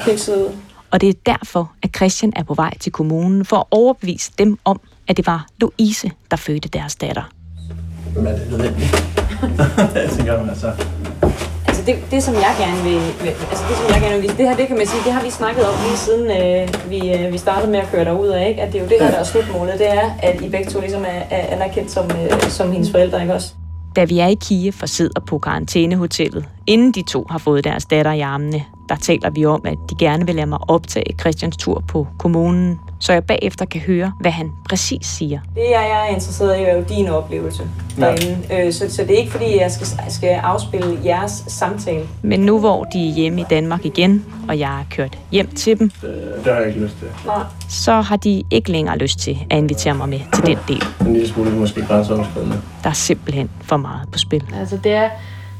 kikset 0.06 0.36
ud. 0.36 0.52
Og 0.92 1.02
det 1.02 1.10
er 1.10 1.14
derfor, 1.26 1.72
at 1.84 1.96
Christian 1.96 2.34
er 2.36 2.44
på 2.44 2.54
vej 2.54 2.78
til 2.78 2.92
kommunen 2.92 3.46
for 3.46 3.58
at 3.58 3.66
overbevise 3.72 4.32
dem 4.40 4.58
om, 4.66 4.80
at 5.08 5.18
det 5.18 5.28
var 5.28 5.48
Louise, 5.62 6.12
der 6.32 6.38
fødte 6.38 6.70
deres 6.70 6.96
datter. 6.96 7.24
Men 8.16 8.28
er 8.28 8.38
det 8.38 8.52
nødvendigt? 8.52 9.06
jeg 9.96 10.10
tænker, 10.10 10.50
altså... 10.50 10.72
Altså 11.76 11.92
det, 11.92 12.12
det 12.12 12.24
som 12.24 12.34
jeg 12.34 12.56
gerne 12.60 12.84
vil, 12.90 13.02
altså 13.52 13.64
det 13.70 13.76
som 13.78 13.88
jeg 13.94 14.02
gerne 14.02 14.16
vil 14.16 14.24
vise, 14.24 14.38
det 14.38 14.48
her, 14.50 14.56
det 14.56 14.68
kan 14.68 14.78
man 14.78 14.88
sige, 14.88 15.04
det 15.06 15.14
har 15.14 15.24
vi 15.24 15.30
snakket 15.30 15.64
om 15.70 15.76
lige 15.86 15.98
siden 15.98 16.26
øh, 16.38 16.92
vi, 16.92 17.00
øh, 17.14 17.34
vi 17.34 17.38
startede 17.38 17.72
med 17.72 17.80
at 17.80 17.88
køre 17.92 18.06
derud 18.06 18.28
af, 18.28 18.50
ikke? 18.50 18.62
At 18.62 18.74
det 18.74 18.80
er 18.80 18.84
jo 18.84 18.90
det 18.90 18.98
her, 19.00 19.12
der 19.12 19.18
er 19.18 19.24
slutmålet, 19.24 19.80
det 19.80 19.90
er, 19.94 20.10
at 20.20 20.42
I 20.42 20.50
begge 20.50 20.70
to 20.72 20.80
ligesom 20.80 21.02
er, 21.02 21.22
er 21.38 21.56
anerkendt 21.56 21.92
som, 21.92 22.06
øh, 22.06 22.42
som 22.50 22.72
hendes 22.72 22.92
forældre, 22.92 23.22
ikke 23.22 23.34
også? 23.34 23.54
Da 23.96 24.04
vi 24.04 24.20
er 24.20 24.28
i 24.28 24.34
Kiev 24.34 24.74
og 24.82 24.90
sidder 24.90 25.20
på 25.20 25.40
karantænehotellet, 25.40 26.46
inden 26.68 26.92
de 26.92 27.02
to 27.02 27.26
har 27.30 27.38
fået 27.38 27.64
deres 27.64 27.86
datter 27.86 28.12
i 28.12 28.22
armene, 28.22 28.64
der 28.90 28.96
taler 28.96 29.30
vi 29.30 29.46
om, 29.46 29.62
at 29.66 29.78
de 29.90 29.96
gerne 30.00 30.26
vil 30.26 30.36
lade 30.36 30.48
mig 30.48 30.60
optage 30.68 31.16
Christians 31.20 31.58
tur 31.58 31.84
på 31.88 32.08
kommunen, 32.18 32.80
så 33.00 33.14
jeg 33.14 33.24
bagefter 33.24 33.66
kan 33.66 33.82
høre, 33.82 34.12
hvad 34.20 34.32
han 34.32 34.52
præcis 34.70 35.06
siger. 35.08 35.40
Det 35.56 35.62
jeg 35.72 36.06
er 36.08 36.14
interesseret 36.14 36.60
i, 36.60 36.62
er 36.62 36.76
jo 36.76 36.84
din 36.90 37.08
oplevelse 37.08 37.64
derinde. 38.00 38.38
Ja. 38.50 38.66
Øh, 38.66 38.74
så, 38.74 38.86
så 38.90 39.02
det 39.02 39.12
er 39.12 39.18
ikke 39.18 39.32
fordi, 39.32 39.60
jeg 39.60 39.72
skal, 39.72 39.88
skal 40.10 40.30
afspille 40.30 41.00
jeres 41.06 41.44
samtale. 41.48 42.08
Men 42.22 42.40
nu 42.40 42.60
hvor 42.60 42.84
de 42.84 43.10
er 43.10 43.14
hjemme 43.14 43.42
i 43.42 43.46
Danmark 43.50 43.86
igen, 43.86 44.26
og 44.48 44.60
jeg 44.60 44.80
er 44.80 44.84
kørt 44.92 45.18
hjem 45.32 45.48
til 45.48 45.80
dem, 45.80 45.90
Det, 45.90 46.34
det 46.44 46.54
har 46.54 46.60
jeg 46.60 46.68
ikke 46.68 46.80
lyst 46.80 46.98
til. 47.00 47.08
Nej. 47.26 47.44
så 47.70 48.02
har 48.02 48.16
de 48.16 48.44
ikke 48.52 48.72
længere 48.72 48.98
lyst 48.98 49.20
til 49.20 49.38
at 49.50 49.58
invitere 49.58 49.94
mig 49.94 50.10
med 50.10 50.20
til 50.34 50.46
den 50.46 50.58
del. 50.68 50.84
En 51.08 51.14
lille 51.14 51.28
smule 51.28 51.52
måske 51.52 51.82
grænseoverskridende. 51.86 52.62
Der 52.84 52.90
er 52.90 52.94
simpelthen 52.94 53.50
for 53.62 53.78
meget 53.78 54.10
på 54.12 54.18
spil. 54.20 54.44
Altså 54.60 54.78
det 54.78 54.92
er 54.92 55.10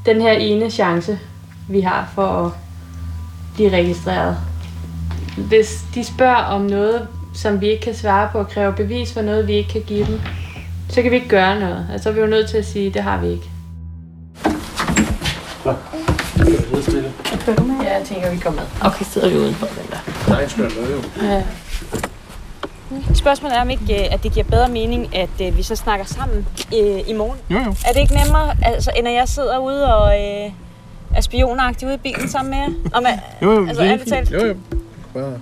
den 0.06 0.20
her 0.20 0.32
ene 0.32 0.70
chance, 0.70 1.18
vi 1.68 1.80
har 1.80 2.12
for 2.14 2.26
at 2.26 2.52
blive 3.56 3.70
registreret. 3.70 4.36
Hvis 5.36 5.84
de 5.94 6.04
spørger 6.04 6.44
om 6.44 6.60
noget, 6.60 7.08
som 7.34 7.60
vi 7.60 7.66
ikke 7.66 7.82
kan 7.82 7.94
svare 7.94 8.28
på 8.32 8.38
og 8.38 8.48
kræver 8.48 8.70
bevis 8.70 9.12
for 9.12 9.22
noget, 9.22 9.48
vi 9.48 9.52
ikke 9.52 9.70
kan 9.70 9.82
give 9.86 10.06
dem, 10.06 10.20
så 10.88 11.02
kan 11.02 11.10
vi 11.10 11.16
ikke 11.16 11.28
gøre 11.28 11.60
noget. 11.60 11.86
Altså 11.92 12.02
så 12.02 12.08
er 12.08 12.12
vi 12.12 12.20
jo 12.20 12.26
nødt 12.26 12.48
til 12.50 12.56
at 12.56 12.66
sige, 12.66 12.86
at 12.86 12.94
det 12.94 13.02
har 13.02 13.20
vi 13.20 13.28
ikke. 13.28 13.50
Kører 17.44 17.56
du 17.56 17.64
med? 17.64 17.84
Ja, 17.84 17.98
jeg 17.98 18.06
tænker, 18.06 18.30
vi 18.30 18.36
kommer 18.38 18.60
med. 18.60 18.90
Okay, 18.90 19.04
sidder 19.04 19.28
vi 19.28 19.36
udenfor 19.36 19.66
den 19.66 19.86
der. 19.90 20.30
Nej, 20.30 20.48
skal 20.48 20.62
jeg 20.62 20.72
jo. 21.20 21.26
Ja. 21.26 21.42
Spørgsmålet 23.14 23.56
er, 23.56 23.60
om 23.60 23.70
ikke, 23.70 24.04
øh, 24.04 24.14
at 24.14 24.22
det 24.22 24.32
giver 24.32 24.44
bedre 24.44 24.68
mening, 24.68 25.16
at 25.16 25.28
øh, 25.42 25.56
vi 25.56 25.62
så 25.62 25.76
snakker 25.76 26.06
sammen 26.06 26.46
øh, 26.74 27.00
i 27.08 27.12
morgen. 27.12 27.38
Jo, 27.50 27.58
jo. 27.58 27.74
Er 27.86 27.92
det 27.92 28.00
ikke 28.00 28.14
nemmere, 28.24 28.56
altså, 28.62 28.90
end 28.96 29.08
at 29.08 29.14
jeg 29.14 29.28
sidder 29.28 29.58
ude 29.58 29.96
og 29.96 30.20
øh, 30.20 30.50
er 31.16 31.20
spionagtig 31.20 31.88
ude 31.88 31.94
i 31.94 31.98
bilen 31.98 32.28
sammen 32.28 32.50
med 32.50 32.58
jer? 32.58 32.90
Om, 32.92 33.04
jeg, 33.04 33.20
Jo, 33.42 33.52
jo, 33.52 33.66
Altså, 33.66 33.82
det 33.82 33.92
er 33.92 33.98
fint. 34.24 34.32
Jo, 34.32 34.46
jo. 34.46 34.54
Bare. 35.14 35.38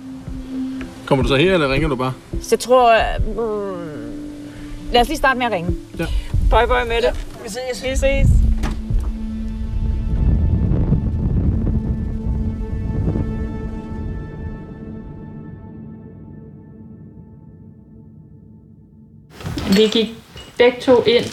Kommer 1.05 1.23
du 1.23 1.29
så 1.29 1.35
her, 1.35 1.53
eller 1.53 1.71
ringer 1.71 1.87
du 1.87 1.95
bare? 1.95 2.13
så 2.41 2.47
jeg 2.51 2.59
tror... 2.59 2.93
Øh, 2.93 4.93
lad 4.93 5.01
os 5.01 5.07
lige 5.07 5.17
starte 5.17 5.37
med 5.37 5.45
at 5.45 5.51
ringe. 5.51 5.75
Ja. 5.99 6.05
Bye 6.49 6.67
bye 6.67 6.87
med 6.87 7.01
det. 7.01 7.25
Vi 7.43 7.49
ses. 7.49 7.83
Vi 7.83 7.95
ses. 7.95 8.27
Vi 19.75 19.87
gik 19.87 20.15
begge 20.57 20.81
to 20.81 21.03
ind, 21.03 21.25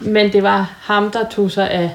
men 0.00 0.32
det 0.32 0.42
var 0.42 0.74
ham, 0.80 1.10
der 1.10 1.28
tog 1.30 1.50
sig 1.50 1.70
af 1.70 1.90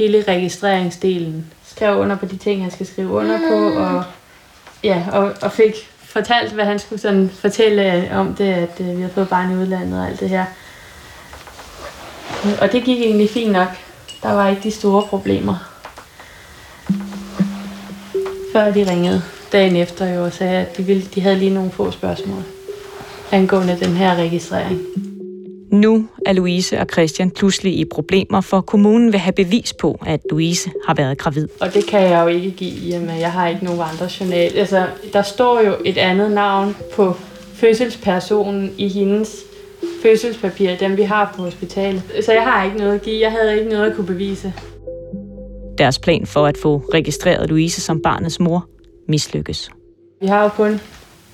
hele 0.00 0.24
registreringsdelen. 0.28 1.46
Skrev 1.66 1.98
under 1.98 2.16
på 2.16 2.26
de 2.26 2.36
ting, 2.36 2.62
han 2.62 2.70
skal 2.70 2.86
skrive 2.86 3.08
under 3.08 3.38
på, 3.38 3.80
og, 3.80 4.04
ja, 4.84 5.04
og, 5.12 5.32
og 5.42 5.52
fik 5.52 5.74
fortalt, 5.98 6.52
hvad 6.52 6.64
han 6.64 6.78
skulle 6.78 7.00
sådan 7.00 7.30
fortælle 7.40 8.10
om 8.12 8.34
det, 8.34 8.44
at 8.44 8.80
øh, 8.80 8.86
vi 8.86 9.00
havde 9.00 9.14
fået 9.14 9.28
barn 9.28 9.52
i 9.52 9.56
udlandet 9.56 10.00
og 10.00 10.08
alt 10.08 10.20
det 10.20 10.28
her. 10.28 10.44
Og 12.60 12.72
det 12.72 12.84
gik 12.84 13.00
egentlig 13.00 13.30
fint 13.30 13.52
nok. 13.52 13.68
Der 14.22 14.32
var 14.32 14.48
ikke 14.48 14.62
de 14.62 14.70
store 14.70 15.02
problemer. 15.02 15.54
Før 18.52 18.70
de 18.70 18.90
ringede 18.90 19.22
dagen 19.52 19.76
efter 19.76 20.14
jo 20.14 20.24
og 20.24 20.32
sagde, 20.32 20.58
at 20.58 20.76
de, 20.76 20.82
ville, 20.82 21.02
de 21.14 21.20
havde 21.20 21.36
lige 21.36 21.54
nogle 21.54 21.70
få 21.70 21.90
spørgsmål 21.90 22.42
angående 23.32 23.78
den 23.80 23.96
her 23.96 24.14
registrering. 24.14 24.80
Nu 25.72 26.08
er 26.26 26.32
Louise 26.32 26.78
og 26.78 26.86
Christian 26.92 27.30
pludselig 27.30 27.78
i 27.78 27.84
problemer, 27.84 28.40
for 28.40 28.60
kommunen 28.60 29.12
vil 29.12 29.20
have 29.20 29.32
bevis 29.32 29.72
på, 29.72 29.98
at 30.06 30.20
Louise 30.30 30.70
har 30.86 30.94
været 30.94 31.18
gravid. 31.18 31.48
Og 31.60 31.74
det 31.74 31.86
kan 31.86 32.02
jeg 32.02 32.22
jo 32.22 32.28
ikke 32.28 32.50
give, 32.50 32.70
i 32.70 32.92
og 32.92 33.02
med 33.02 33.14
jeg 33.14 33.32
har 33.32 33.48
ikke 33.48 33.64
nogen 33.64 33.80
andre 33.80 34.08
journal. 34.20 34.56
Altså, 34.56 34.86
der 35.12 35.22
står 35.22 35.60
jo 35.60 35.76
et 35.84 35.98
andet 35.98 36.32
navn 36.32 36.76
på 36.94 37.14
fødselspersonen 37.54 38.74
i 38.78 38.88
hendes 38.88 39.36
fødselspapir, 40.02 40.76
dem 40.76 40.96
vi 40.96 41.02
har 41.02 41.32
på 41.36 41.42
hospitalet. 41.42 42.02
Så 42.24 42.32
jeg 42.32 42.42
har 42.42 42.64
ikke 42.64 42.76
noget 42.76 42.94
at 42.94 43.02
give. 43.02 43.20
Jeg 43.20 43.32
havde 43.32 43.58
ikke 43.58 43.70
noget 43.70 43.90
at 43.90 43.96
kunne 43.96 44.06
bevise. 44.06 44.52
Deres 45.78 45.98
plan 45.98 46.26
for 46.26 46.46
at 46.46 46.58
få 46.58 46.82
registreret 46.94 47.48
Louise 47.48 47.80
som 47.80 48.02
barnets 48.02 48.40
mor 48.40 48.66
mislykkes. 49.08 49.70
Vi 50.20 50.26
har 50.26 50.42
jo 50.42 50.48
kun 50.48 50.80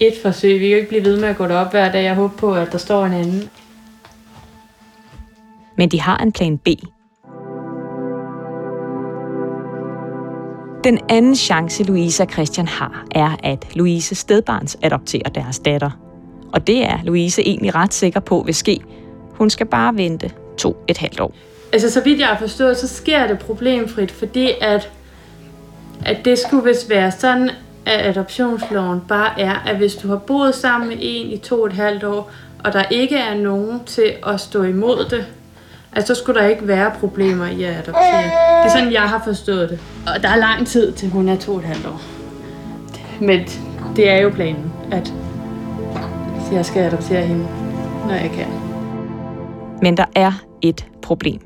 et 0.00 0.14
forsøg. 0.22 0.54
Vi 0.54 0.58
kan 0.58 0.68
jo 0.68 0.76
ikke 0.76 0.88
blive 0.88 1.04
ved 1.04 1.20
med 1.20 1.28
at 1.28 1.36
gå 1.36 1.46
derop 1.46 1.70
hver 1.70 1.92
dag. 1.92 2.04
Jeg 2.04 2.14
håber 2.14 2.36
på, 2.36 2.54
at 2.54 2.72
der 2.72 2.78
står 2.78 3.04
en 3.04 3.12
anden. 3.12 3.50
Men 5.78 5.88
de 5.88 6.00
har 6.00 6.18
en 6.18 6.32
plan 6.32 6.58
B. 6.58 6.68
Den 10.84 10.98
anden 11.08 11.36
chance, 11.36 11.84
Louise 11.84 12.22
og 12.22 12.28
Christian 12.32 12.68
har, 12.68 13.04
er, 13.10 13.36
at 13.42 13.66
Louise 13.74 14.14
stedbarns 14.14 14.78
adopterer 14.82 15.28
deres 15.34 15.58
datter. 15.58 15.90
Og 16.52 16.66
det 16.66 16.84
er 16.84 16.98
Louise 17.04 17.42
egentlig 17.42 17.74
ret 17.74 17.94
sikker 17.94 18.20
på 18.20 18.42
vil 18.46 18.54
ske. 18.54 18.80
Hun 19.30 19.50
skal 19.50 19.66
bare 19.66 19.96
vente 19.96 20.30
to 20.58 20.76
et 20.88 20.98
halvt 20.98 21.20
år. 21.20 21.34
Altså, 21.72 21.90
så 21.90 22.00
vidt 22.04 22.18
jeg 22.20 22.26
har 22.26 22.38
forstået, 22.38 22.76
så 22.76 22.88
sker 22.88 23.26
det 23.26 23.38
problemfrit, 23.38 24.10
fordi 24.10 24.50
at, 24.60 24.90
at 26.04 26.24
det 26.24 26.38
skulle 26.38 26.64
vist 26.64 26.90
være 26.90 27.10
sådan, 27.10 27.50
at 27.86 28.06
adoptionsloven 28.06 29.00
bare 29.08 29.40
er, 29.40 29.54
at 29.54 29.76
hvis 29.76 29.94
du 29.94 30.08
har 30.08 30.16
boet 30.16 30.54
sammen 30.54 30.88
med 30.88 30.96
en 31.00 31.26
i 31.26 31.38
to 31.38 31.60
og 31.60 31.66
et 31.66 31.72
halvt 31.72 32.04
år, 32.04 32.30
og 32.64 32.72
der 32.72 32.84
ikke 32.90 33.16
er 33.16 33.34
nogen 33.34 33.84
til 33.84 34.12
at 34.26 34.40
stå 34.40 34.62
imod 34.62 35.04
det, 35.10 35.26
altså 35.96 36.14
så 36.14 36.20
skulle 36.20 36.40
der 36.40 36.46
ikke 36.46 36.68
være 36.68 36.92
problemer 37.00 37.46
i 37.46 37.62
at 37.62 37.74
adoptere. 37.74 38.22
Det 38.22 38.64
er 38.64 38.68
sådan, 38.68 38.92
jeg 38.92 39.02
har 39.02 39.22
forstået 39.24 39.70
det. 39.70 39.80
Og 40.06 40.22
der 40.22 40.28
er 40.28 40.36
lang 40.36 40.66
tid 40.66 40.92
til 40.92 41.10
hun 41.10 41.28
er 41.28 41.36
to 41.36 41.52
og 41.52 41.58
et 41.58 41.64
halvt 41.64 41.86
år. 41.86 42.00
Men 43.20 43.40
det 43.96 44.10
er 44.10 44.16
jo 44.16 44.30
planen, 44.30 44.72
at 44.92 45.12
jeg 46.52 46.66
skal 46.66 46.82
adoptere 46.82 47.22
hende, 47.22 47.46
når 48.08 48.14
jeg 48.14 48.30
kan. 48.34 48.46
Men 49.82 49.96
der 49.96 50.04
er 50.14 50.32
et 50.62 50.86
problem. 51.02 51.40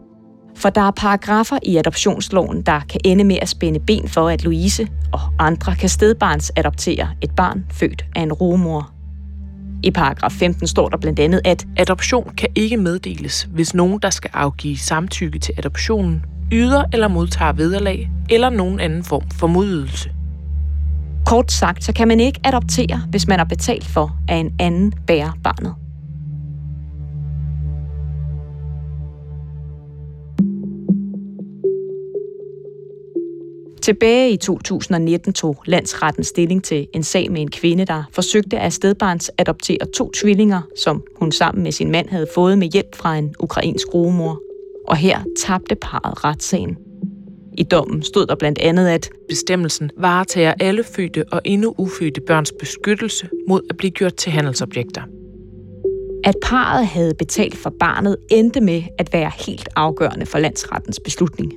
For 0.57 0.71
der 0.71 0.81
er 0.81 0.91
paragrafer 0.91 1.59
i 1.63 1.77
adoptionsloven, 1.77 2.63
der 2.63 2.81
kan 2.89 3.01
ende 3.05 3.25
med 3.25 3.39
at 3.43 3.49
spænde 3.49 3.81
ben 3.81 4.09
for, 4.09 4.29
at 4.29 4.45
Louise 4.45 4.89
og 5.13 5.21
andre 5.39 5.75
kan 5.75 5.89
stedbarns 5.89 6.53
adoptere 6.57 7.09
et 7.21 7.31
barn 7.37 7.67
født 7.73 8.05
af 8.17 8.23
en 8.23 8.33
rumor. 8.33 8.91
I 9.83 9.91
paragraf 9.91 10.33
15 10.33 10.67
står 10.67 10.89
der 10.89 10.97
blandt 10.97 11.19
andet, 11.19 11.41
at 11.45 11.67
Adoption 11.77 12.31
kan 12.37 12.49
ikke 12.55 12.77
meddeles, 12.77 13.49
hvis 13.53 13.75
nogen, 13.75 13.99
der 14.03 14.11
skal 14.11 14.31
afgive 14.35 14.77
samtykke 14.77 15.39
til 15.39 15.55
adoptionen, 15.59 16.25
yder 16.53 16.85
eller 16.93 17.09
modtager 17.09 17.53
vederlag 17.53 18.11
eller 18.31 18.51
nogen 18.51 18.81
anden 18.81 19.05
form 19.05 19.31
for 19.31 19.47
modydelse. 19.47 20.11
kort 21.27 21.53
sagt, 21.53 21.85
så 21.85 21.93
kan 21.93 22.09
man 22.09 22.21
ikke 22.21 22.41
adoptere, 22.45 23.03
hvis 23.11 23.27
man 23.27 23.39
har 23.39 23.45
betalt 23.45 23.85
for, 23.85 24.17
at 24.29 24.41
en 24.41 24.53
anden 24.59 24.93
bærer 25.07 25.33
barnet. 25.45 25.75
Tilbage 33.83 34.31
i 34.31 34.37
2019 34.37 35.33
tog 35.33 35.63
landsretten 35.67 36.25
stilling 36.25 36.65
til 36.65 36.87
en 36.95 37.03
sag 37.03 37.31
med 37.33 37.41
en 37.41 37.51
kvinde, 37.51 37.85
der 37.85 38.03
forsøgte 38.13 38.59
at 38.59 38.73
stedbarns 38.73 39.31
adoptere 39.39 39.87
to 39.95 40.11
tvillinger, 40.11 40.63
som 40.77 41.03
hun 41.17 41.33
sammen 41.33 41.63
med 41.63 41.73
sin 41.73 41.91
mand 41.91 42.09
havde 42.09 42.27
fået 42.35 42.59
med 42.59 42.69
hjælp 42.69 42.95
fra 42.95 43.17
en 43.17 43.35
ukrainsk 43.41 43.95
rugemor. 43.95 44.41
Og 44.89 44.97
her 44.97 45.19
tabte 45.39 45.75
parret 45.75 46.25
retssagen. 46.25 46.77
I 47.59 47.63
dommen 47.63 48.03
stod 48.03 48.27
der 48.27 48.35
blandt 48.35 48.59
andet, 48.59 48.89
at 48.89 49.11
Bestemmelsen 49.29 49.91
varetager 49.99 50.55
alle 50.61 50.85
fødte 50.85 51.25
og 51.33 51.41
endnu 51.45 51.75
ufødte 51.79 52.21
børns 52.21 52.53
beskyttelse 52.61 53.29
mod 53.49 53.61
at 53.71 53.77
blive 53.77 53.91
gjort 53.91 54.15
til 54.15 54.33
handelsobjekter. 54.33 55.03
at 56.25 56.35
parret 56.43 56.87
havde 56.87 57.15
betalt 57.15 57.57
for 57.57 57.73
barnet, 57.81 58.17
endte 58.31 58.61
med 58.61 58.83
at 58.99 59.13
være 59.13 59.31
helt 59.47 59.69
afgørende 59.77 60.27
for 60.27 60.39
landsrettens 60.39 61.01
beslutning. 61.01 61.53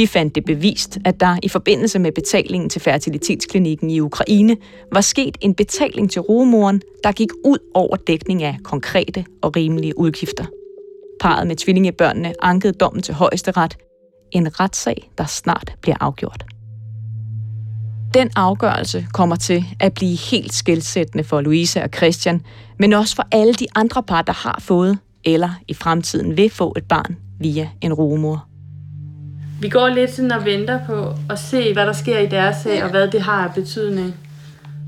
De 0.00 0.06
fandt 0.06 0.34
det 0.34 0.44
bevist, 0.44 0.98
at 1.04 1.20
der 1.20 1.36
i 1.42 1.48
forbindelse 1.48 1.98
med 1.98 2.12
betalingen 2.12 2.70
til 2.70 2.80
fertilitetsklinikken 2.80 3.90
i 3.90 4.00
Ukraine 4.00 4.56
var 4.92 5.00
sket 5.00 5.38
en 5.40 5.54
betaling 5.54 6.10
til 6.10 6.22
rugemoren, 6.22 6.82
der 7.04 7.12
gik 7.12 7.28
ud 7.44 7.58
over 7.74 7.96
dækning 7.96 8.42
af 8.42 8.56
konkrete 8.64 9.24
og 9.42 9.56
rimelige 9.56 9.98
udgifter. 9.98 10.44
Parret 11.20 11.46
med 11.46 11.56
tvillingebørnene 11.56 12.34
ankede 12.42 12.72
dommen 12.72 13.02
til 13.02 13.14
højesteret. 13.14 13.76
En 14.32 14.60
retssag, 14.60 15.10
der 15.18 15.24
snart 15.24 15.74
bliver 15.82 15.96
afgjort. 16.00 16.44
Den 18.14 18.30
afgørelse 18.36 19.06
kommer 19.12 19.36
til 19.36 19.64
at 19.80 19.94
blive 19.94 20.16
helt 20.16 20.54
skældsættende 20.54 21.24
for 21.24 21.40
Louise 21.40 21.82
og 21.82 21.88
Christian, 21.96 22.42
men 22.78 22.92
også 22.92 23.16
for 23.16 23.26
alle 23.32 23.54
de 23.54 23.66
andre 23.74 24.02
par, 24.02 24.22
der 24.22 24.32
har 24.32 24.58
fået 24.60 24.98
eller 25.24 25.50
i 25.68 25.74
fremtiden 25.74 26.36
vil 26.36 26.50
få 26.50 26.74
et 26.76 26.84
barn 26.84 27.16
via 27.40 27.68
en 27.80 27.94
rumor. 27.94 28.49
Vi 29.60 29.68
går 29.68 29.88
lidt 29.88 30.10
sådan 30.10 30.32
og 30.32 30.44
venter 30.44 30.80
på 30.86 31.14
at 31.30 31.38
se, 31.38 31.72
hvad 31.72 31.86
der 31.86 31.92
sker 31.92 32.18
i 32.18 32.26
deres 32.26 32.56
sag, 32.56 32.84
og 32.84 32.90
hvad 32.90 33.08
det 33.08 33.20
har 33.20 33.44
af 33.44 33.54
betydning. 33.54 34.14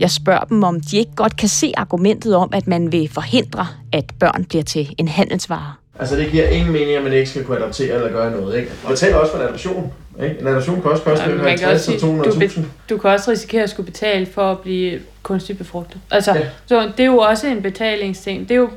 Jeg 0.01 0.11
spørger 0.11 0.45
dem, 0.45 0.63
om 0.63 0.81
de 0.81 0.99
ikke 0.99 1.15
godt 1.17 1.37
kan 1.37 1.49
se 1.49 1.73
argumentet 1.77 2.35
om, 2.35 2.51
at 2.53 2.67
man 2.67 2.93
vil 2.93 3.09
forhindre, 3.13 3.67
at 3.93 4.05
børn 4.21 4.45
bliver 4.45 4.65
til 4.65 4.95
en 4.99 5.09
handelsvare. 5.09 5.73
Altså 5.99 6.17
det 6.17 6.31
giver 6.31 6.49
ingen 6.49 6.73
mening, 6.73 6.97
at 6.97 7.03
man 7.03 7.13
ikke 7.13 7.31
skal 7.31 7.45
kunne 7.45 7.59
adoptere 7.59 7.95
eller 7.95 8.09
gøre 8.09 8.31
noget. 8.31 8.59
Ikke? 8.59 8.71
Og 8.85 8.91
betaler 8.91 9.17
også 9.17 9.33
for 9.33 9.39
en 9.39 9.49
adoption. 9.49 9.93
Ikke? 10.23 10.41
En 10.41 10.47
adoption 10.47 10.83
kan 10.83 10.91
også 10.91 11.03
koste 11.03 11.31
ja, 11.31 11.49
50 11.49 11.89
og 11.89 11.95
200.000. 11.95 12.61
Du, 12.61 12.65
du 12.89 12.99
kan 12.99 13.11
også 13.11 13.31
risikere 13.31 13.63
at 13.63 13.71
skulle 13.71 13.87
betale 13.87 14.27
for 14.27 14.51
at 14.51 14.59
blive 14.59 15.01
kunstigt 15.23 15.59
befrugtet. 15.59 16.01
Altså, 16.11 16.35
ja. 16.35 16.47
så 16.67 16.91
det 16.97 17.03
er 17.03 17.07
jo 17.07 17.19
også 17.19 17.47
en 17.47 17.63
betalingsting. 17.63 18.49
Det 18.49 18.55
er 18.55 18.59
jo, 18.59 18.71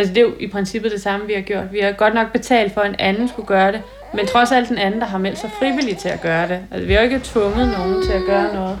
altså 0.00 0.14
det 0.14 0.20
er 0.20 0.24
jo 0.24 0.32
i 0.40 0.46
princippet 0.46 0.92
det 0.92 1.02
samme, 1.02 1.26
vi 1.26 1.32
har 1.32 1.40
gjort. 1.40 1.72
Vi 1.72 1.80
har 1.80 1.92
godt 1.92 2.14
nok 2.14 2.32
betalt 2.32 2.74
for, 2.74 2.80
at 2.80 2.88
en 2.88 2.96
anden 2.98 3.28
skulle 3.28 3.46
gøre 3.46 3.72
det, 3.72 3.82
men 4.14 4.26
trods 4.26 4.52
alt 4.52 4.68
den 4.68 4.78
anden, 4.78 5.00
der 5.00 5.06
har 5.06 5.18
meldt 5.18 5.38
sig 5.38 5.50
frivilligt 5.58 5.98
til 5.98 6.08
at 6.08 6.20
gøre 6.20 6.48
det. 6.48 6.58
Altså, 6.70 6.86
vi 6.86 6.92
har 6.92 7.00
jo 7.00 7.04
ikke 7.04 7.20
tvunget 7.24 7.68
nogen 7.78 8.06
til 8.06 8.12
at 8.12 8.22
gøre 8.26 8.54
noget. 8.54 8.78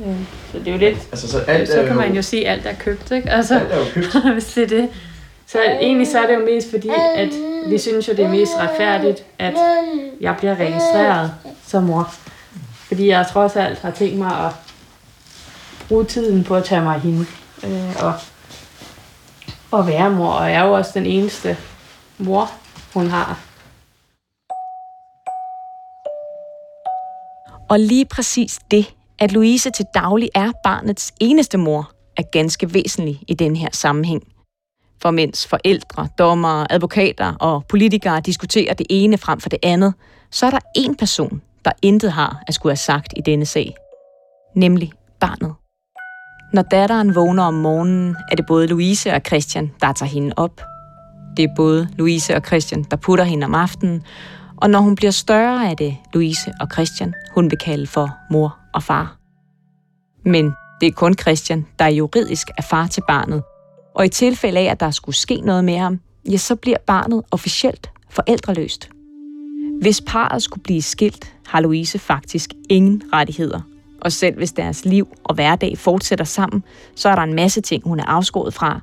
Ja. 0.00 0.04
Så 0.52 0.58
det 0.58 0.68
er 0.68 0.72
jo 0.72 0.78
lidt... 0.78 0.98
Altså, 1.12 1.28
så, 1.28 1.38
alt 1.38 1.68
så 1.68 1.84
kan 1.86 1.96
man 1.96 2.14
jo 2.14 2.22
sige, 2.22 2.48
at 2.48 2.52
alt 2.52 2.66
er 2.66 2.74
købt, 2.84 3.10
ikke? 3.10 3.30
Altså, 3.30 3.54
alt 3.58 3.72
er 3.72 3.78
jo 3.78 3.84
købt. 3.94 4.24
hvis 4.32 4.44
det 4.44 4.62
er 4.62 4.66
det. 4.66 4.88
Så 5.46 5.58
egentlig 5.80 6.06
så 6.06 6.18
er 6.18 6.26
det 6.26 6.34
jo 6.34 6.44
mest 6.44 6.70
fordi, 6.70 6.90
at 7.16 7.28
vi 7.68 7.78
synes 7.78 8.08
jo, 8.08 8.12
det 8.12 8.24
er 8.24 8.28
mest 8.28 8.52
retfærdigt, 8.58 9.24
at 9.38 9.54
jeg 10.20 10.34
bliver 10.38 10.54
registreret 10.54 11.32
som 11.66 11.82
mor. 11.82 12.14
Fordi 12.74 13.08
jeg 13.08 13.26
trods 13.32 13.56
alt 13.56 13.78
har 13.78 13.90
tænkt 13.90 14.18
mig 14.18 14.46
at 14.46 14.52
bruge 15.88 16.04
tiden 16.04 16.44
på 16.44 16.56
at 16.56 16.64
tage 16.64 16.80
mig 16.80 16.94
af 16.94 17.00
hende. 17.00 17.26
Øh, 17.64 18.04
og, 18.04 18.12
og 19.74 19.86
være 19.86 20.10
mor. 20.10 20.30
Og 20.30 20.50
jeg 20.50 20.60
er 20.60 20.66
jo 20.66 20.72
også 20.72 20.90
den 20.94 21.06
eneste 21.06 21.56
mor, 22.18 22.50
hun 22.94 23.06
har. 23.06 23.40
Og 27.70 27.80
lige 27.80 28.04
præcis 28.04 28.58
det, 28.70 28.94
at 29.18 29.32
Louise 29.32 29.70
til 29.70 29.84
daglig 29.94 30.28
er 30.34 30.52
barnets 30.64 31.12
eneste 31.20 31.58
mor, 31.58 31.90
er 32.16 32.22
ganske 32.22 32.74
væsentlig 32.74 33.20
i 33.28 33.34
den 33.34 33.56
her 33.56 33.68
sammenhæng. 33.72 34.22
For 35.02 35.10
mens 35.10 35.46
forældre, 35.46 36.08
dommere, 36.18 36.72
advokater 36.72 37.34
og 37.40 37.64
politikere 37.68 38.20
diskuterer 38.20 38.74
det 38.74 38.86
ene 38.90 39.18
frem 39.18 39.40
for 39.40 39.48
det 39.48 39.58
andet, 39.62 39.94
så 40.30 40.46
er 40.46 40.50
der 40.50 40.58
én 40.78 40.94
person, 40.98 41.42
der 41.64 41.70
intet 41.82 42.12
har 42.12 42.42
at 42.46 42.54
skulle 42.54 42.70
have 42.70 42.76
sagt 42.76 43.12
i 43.16 43.20
denne 43.20 43.46
sag. 43.46 43.74
Nemlig 44.54 44.92
barnet. 45.20 45.63
Når 46.54 46.62
datteren 46.62 47.14
vågner 47.14 47.42
om 47.42 47.54
morgenen, 47.54 48.16
er 48.30 48.36
det 48.36 48.46
både 48.46 48.66
Louise 48.66 49.12
og 49.12 49.20
Christian, 49.26 49.72
der 49.80 49.92
tager 49.92 50.10
hende 50.10 50.32
op. 50.36 50.62
Det 51.36 51.42
er 51.42 51.54
både 51.56 51.88
Louise 51.98 52.36
og 52.36 52.42
Christian, 52.46 52.84
der 52.90 52.96
putter 52.96 53.24
hende 53.24 53.44
om 53.44 53.54
aftenen, 53.54 54.02
og 54.56 54.70
når 54.70 54.78
hun 54.78 54.94
bliver 54.94 55.10
større, 55.10 55.70
er 55.70 55.74
det 55.74 55.96
Louise 56.12 56.52
og 56.60 56.68
Christian, 56.72 57.14
hun 57.34 57.50
vil 57.50 57.58
kalde 57.58 57.86
for 57.86 58.10
mor 58.30 58.56
og 58.74 58.82
far. 58.82 59.16
Men 60.24 60.52
det 60.80 60.86
er 60.86 60.92
kun 60.92 61.14
Christian, 61.14 61.66
der 61.78 61.86
juridisk 61.86 62.48
er 62.58 62.62
far 62.62 62.86
til 62.86 63.02
barnet, 63.08 63.42
og 63.94 64.04
i 64.04 64.08
tilfælde 64.08 64.60
af, 64.60 64.64
at 64.64 64.80
der 64.80 64.90
skulle 64.90 65.16
ske 65.16 65.40
noget 65.40 65.64
med 65.64 65.78
ham, 65.78 66.00
ja, 66.30 66.36
så 66.36 66.56
bliver 66.56 66.78
barnet 66.86 67.22
officielt 67.30 67.90
forældreløst. 68.10 68.90
Hvis 69.80 70.00
parret 70.06 70.42
skulle 70.42 70.62
blive 70.62 70.82
skilt, 70.82 71.32
har 71.46 71.60
Louise 71.60 71.98
faktisk 71.98 72.50
ingen 72.70 73.02
rettigheder. 73.12 73.60
Og 74.04 74.12
selv 74.12 74.36
hvis 74.36 74.52
deres 74.52 74.84
liv 74.84 75.08
og 75.24 75.34
hverdag 75.34 75.78
fortsætter 75.78 76.24
sammen, 76.24 76.64
så 76.94 77.08
er 77.08 77.14
der 77.14 77.22
en 77.22 77.34
masse 77.34 77.60
ting, 77.60 77.84
hun 77.84 78.00
er 78.00 78.04
afskåret 78.04 78.54
fra. 78.54 78.80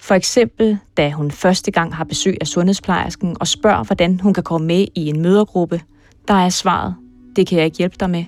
For 0.00 0.14
eksempel, 0.14 0.78
da 0.96 1.10
hun 1.10 1.30
første 1.30 1.70
gang 1.70 1.94
har 1.94 2.04
besøg 2.04 2.36
af 2.40 2.46
sundhedsplejersken 2.46 3.36
og 3.40 3.46
spørger, 3.46 3.84
hvordan 3.84 4.20
hun 4.20 4.34
kan 4.34 4.42
komme 4.42 4.66
med 4.66 4.86
i 4.94 5.06
en 5.06 5.22
mødergruppe, 5.22 5.80
der 6.28 6.34
er 6.34 6.48
svaret, 6.48 6.94
det 7.36 7.46
kan 7.46 7.58
jeg 7.58 7.64
ikke 7.64 7.78
hjælpe 7.78 7.96
dig 8.00 8.10
med. 8.10 8.24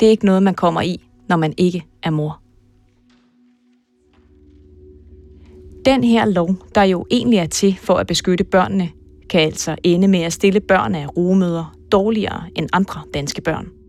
Det 0.00 0.06
er 0.06 0.10
ikke 0.10 0.26
noget, 0.26 0.42
man 0.42 0.54
kommer 0.54 0.80
i, 0.80 1.04
når 1.28 1.36
man 1.36 1.54
ikke 1.56 1.84
er 2.02 2.10
mor. 2.10 2.40
Den 5.84 6.04
her 6.04 6.24
lov, 6.24 6.54
der 6.74 6.82
jo 6.82 7.06
egentlig 7.10 7.38
er 7.38 7.46
til 7.46 7.78
for 7.82 7.94
at 7.94 8.06
beskytte 8.06 8.44
børnene, 8.44 8.88
kan 9.30 9.40
altså 9.40 9.76
ende 9.82 10.08
med 10.08 10.20
at 10.20 10.32
stille 10.32 10.60
børn 10.60 10.94
af 10.94 11.16
rugemøder 11.16 11.76
dårligere 11.92 12.42
end 12.56 12.68
andre 12.72 13.00
danske 13.14 13.40
børn. 13.42 13.83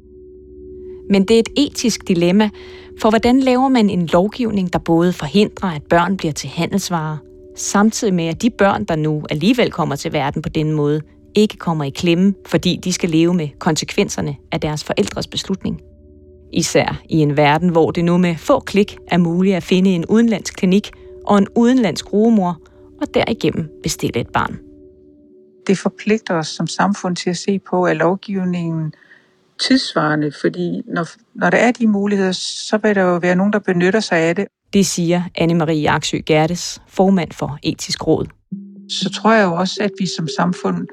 Men 1.09 1.25
det 1.25 1.35
er 1.35 1.39
et 1.39 1.49
etisk 1.57 2.07
dilemma, 2.07 2.49
for 3.01 3.09
hvordan 3.09 3.39
laver 3.39 3.69
man 3.69 3.89
en 3.89 4.05
lovgivning, 4.05 4.73
der 4.73 4.79
både 4.79 5.13
forhindrer, 5.13 5.69
at 5.69 5.83
børn 5.83 6.17
bliver 6.17 6.33
til 6.33 6.49
handelsvarer, 6.49 7.17
samtidig 7.55 8.13
med, 8.13 8.25
at 8.25 8.41
de 8.41 8.49
børn, 8.49 8.83
der 8.83 8.95
nu 8.95 9.23
alligevel 9.29 9.71
kommer 9.71 9.95
til 9.95 10.13
verden 10.13 10.41
på 10.41 10.49
den 10.49 10.71
måde, 10.71 11.01
ikke 11.35 11.57
kommer 11.57 11.83
i 11.83 11.89
klemme, 11.89 12.33
fordi 12.45 12.79
de 12.83 12.93
skal 12.93 13.09
leve 13.09 13.33
med 13.33 13.49
konsekvenserne 13.59 14.35
af 14.51 14.61
deres 14.61 14.83
forældres 14.83 15.27
beslutning. 15.27 15.81
Især 16.53 17.01
i 17.09 17.17
en 17.17 17.37
verden, 17.37 17.69
hvor 17.69 17.91
det 17.91 18.05
nu 18.05 18.17
med 18.17 18.35
få 18.35 18.59
klik 18.59 18.97
er 19.07 19.17
muligt 19.17 19.55
at 19.55 19.63
finde 19.63 19.89
en 19.89 20.05
udenlandsk 20.05 20.55
klinik 20.55 20.91
og 21.25 21.37
en 21.37 21.47
udenlandsk 21.55 22.13
rugemor, 22.13 22.61
og 23.01 23.13
derigennem 23.13 23.69
bestille 23.83 24.19
et 24.19 24.29
barn. 24.33 24.59
Det 25.67 25.77
forpligter 25.77 26.33
os 26.33 26.47
som 26.47 26.67
samfund 26.67 27.15
til 27.15 27.29
at 27.29 27.37
se 27.37 27.59
på, 27.59 27.83
at 27.83 27.97
lovgivningen 27.97 28.93
tidsvarende, 29.59 30.31
fordi 30.41 30.81
når, 30.87 31.07
når 31.35 31.49
der 31.49 31.57
er 31.57 31.71
de 31.71 31.87
muligheder, 31.87 32.31
så 32.31 32.77
vil 32.77 32.95
der 32.95 33.01
jo 33.01 33.17
være 33.17 33.35
nogen, 33.35 33.53
der 33.53 33.59
benytter 33.59 33.99
sig 33.99 34.17
af 34.17 34.35
det. 34.35 34.45
Det 34.73 34.85
siger 34.85 35.21
Anne-Marie 35.41 35.89
Aksø 35.89 36.17
Gertes, 36.25 36.81
formand 36.87 37.31
for 37.31 37.59
Etisk 37.63 38.07
Råd. 38.07 38.25
Så 38.89 39.09
tror 39.09 39.33
jeg 39.33 39.45
jo 39.45 39.53
også, 39.53 39.77
at 39.81 39.91
vi 39.99 40.07
som 40.17 40.27
samfund 40.37 40.87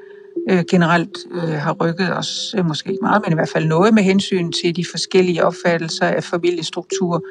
øh, 0.49 0.63
generelt 0.69 1.17
øh, 1.31 1.49
har 1.49 1.73
rykket 1.73 2.17
os, 2.17 2.55
øh, 2.57 2.65
måske 2.65 2.89
ikke 2.89 3.01
meget, 3.01 3.21
men 3.25 3.31
i 3.31 3.35
hvert 3.35 3.49
fald 3.49 3.65
noget 3.65 3.93
med 3.93 4.03
hensyn 4.03 4.51
til 4.51 4.75
de 4.75 4.85
forskellige 4.91 5.45
opfattelser 5.45 6.05
af 6.05 6.23
familiestruktur, 6.23 7.23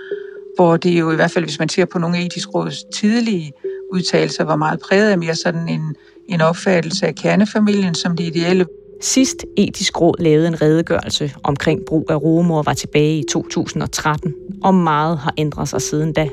hvor 0.57 0.77
det 0.77 1.01
jo 1.01 1.11
i 1.11 1.14
hvert 1.14 1.31
fald, 1.31 1.45
hvis 1.45 1.59
man 1.59 1.68
ser 1.68 1.85
på 1.85 1.99
nogle 1.99 2.27
etisk 2.27 2.55
råds 2.55 2.85
tidlige 2.95 3.53
udtalelser, 3.92 4.45
var 4.45 4.57
meget 4.57 4.81
præget 4.81 5.11
af 5.11 5.18
mere 5.18 5.35
sådan 5.35 5.68
en, 5.68 5.95
en 6.29 6.40
opfattelse 6.40 7.07
af 7.07 7.14
kernefamilien 7.14 7.95
som 7.95 8.16
det 8.16 8.25
ideelle. 8.25 8.66
Sidst 9.03 9.45
etisk 9.57 10.01
råd 10.01 10.23
lavede 10.23 10.49
en 10.49 10.62
redegørelse 10.62 11.35
omkring 11.45 11.81
brug 11.87 12.07
af 12.11 12.23
rumor 12.23 12.62
var 12.62 12.75
tilbage 12.75 13.19
i 13.19 13.25
2013, 13.31 14.35
og 14.62 14.75
meget 14.75 15.19
har 15.19 15.35
ændret 15.38 15.69
sig 15.69 15.83
siden 15.83 16.12
da. 16.12 16.29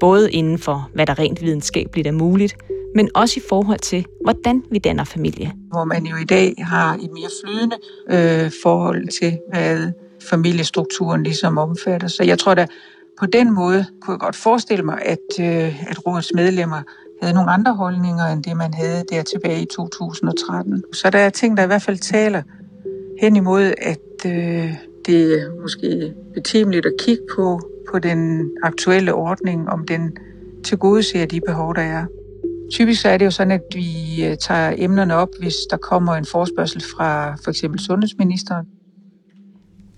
Både 0.00 0.32
inden 0.32 0.58
for, 0.58 0.90
hvad 0.94 1.06
der 1.06 1.18
rent 1.18 1.42
videnskabeligt 1.42 2.06
er 2.06 2.12
muligt, 2.12 2.56
men 2.94 3.10
også 3.14 3.40
i 3.40 3.42
forhold 3.48 3.78
til, 3.78 4.06
hvordan 4.24 4.62
vi 4.70 4.78
danner 4.78 5.04
familie. 5.04 5.52
Hvor 5.70 5.84
man 5.84 6.06
jo 6.06 6.16
i 6.16 6.24
dag 6.24 6.54
har 6.58 6.94
et 6.94 7.10
mere 7.12 7.30
flydende 7.44 7.76
øh, 8.10 8.52
forhold 8.62 9.08
til, 9.08 9.38
hvad 9.52 9.92
familiestrukturen 10.30 11.22
ligesom 11.22 11.58
omfatter. 11.58 12.08
Så 12.08 12.24
jeg 12.24 12.38
tror 12.38 12.54
da, 12.54 12.66
på 13.20 13.26
den 13.26 13.54
måde 13.54 13.86
kunne 14.00 14.12
jeg 14.12 14.20
godt 14.20 14.36
forestille 14.36 14.84
mig, 14.84 15.02
at, 15.04 15.40
øh, 15.40 15.90
at 15.90 16.06
rådets 16.06 16.32
medlemmer 16.34 16.82
havde 17.24 17.34
nogle 17.34 17.50
andre 17.50 17.74
holdninger, 17.74 18.24
end 18.24 18.42
det 18.42 18.56
man 18.56 18.74
havde 18.74 19.04
der 19.10 19.22
tilbage 19.22 19.62
i 19.62 19.66
2013. 19.76 20.84
Så 20.92 21.10
der 21.10 21.18
er 21.18 21.30
ting, 21.30 21.56
der 21.56 21.62
i 21.62 21.66
hvert 21.66 21.82
fald 21.82 21.98
taler 21.98 22.42
hen 23.20 23.36
imod, 23.36 23.72
at 23.78 24.26
øh, 24.26 24.74
det 25.06 25.40
er 25.40 25.60
måske 25.62 26.12
betimeligt 26.34 26.86
at 26.86 26.92
kigge 27.00 27.22
på, 27.36 27.60
på 27.92 27.98
den 27.98 28.50
aktuelle 28.62 29.14
ordning, 29.14 29.68
om 29.68 29.86
den 29.86 30.16
tilgodeser 30.64 31.26
de 31.26 31.40
behov, 31.40 31.74
der 31.74 31.82
er. 31.82 32.04
Typisk 32.72 33.02
så 33.02 33.08
er 33.08 33.16
det 33.18 33.24
jo 33.24 33.30
sådan, 33.30 33.52
at 33.52 33.62
vi 33.74 33.86
øh, 34.24 34.36
tager 34.36 34.74
emnerne 34.78 35.14
op, 35.14 35.28
hvis 35.40 35.54
der 35.70 35.76
kommer 35.76 36.14
en 36.14 36.26
forspørgsel 36.26 36.82
fra 36.96 37.36
for 37.44 37.50
eksempel 37.50 37.80
sundhedsministeren. 37.80 38.66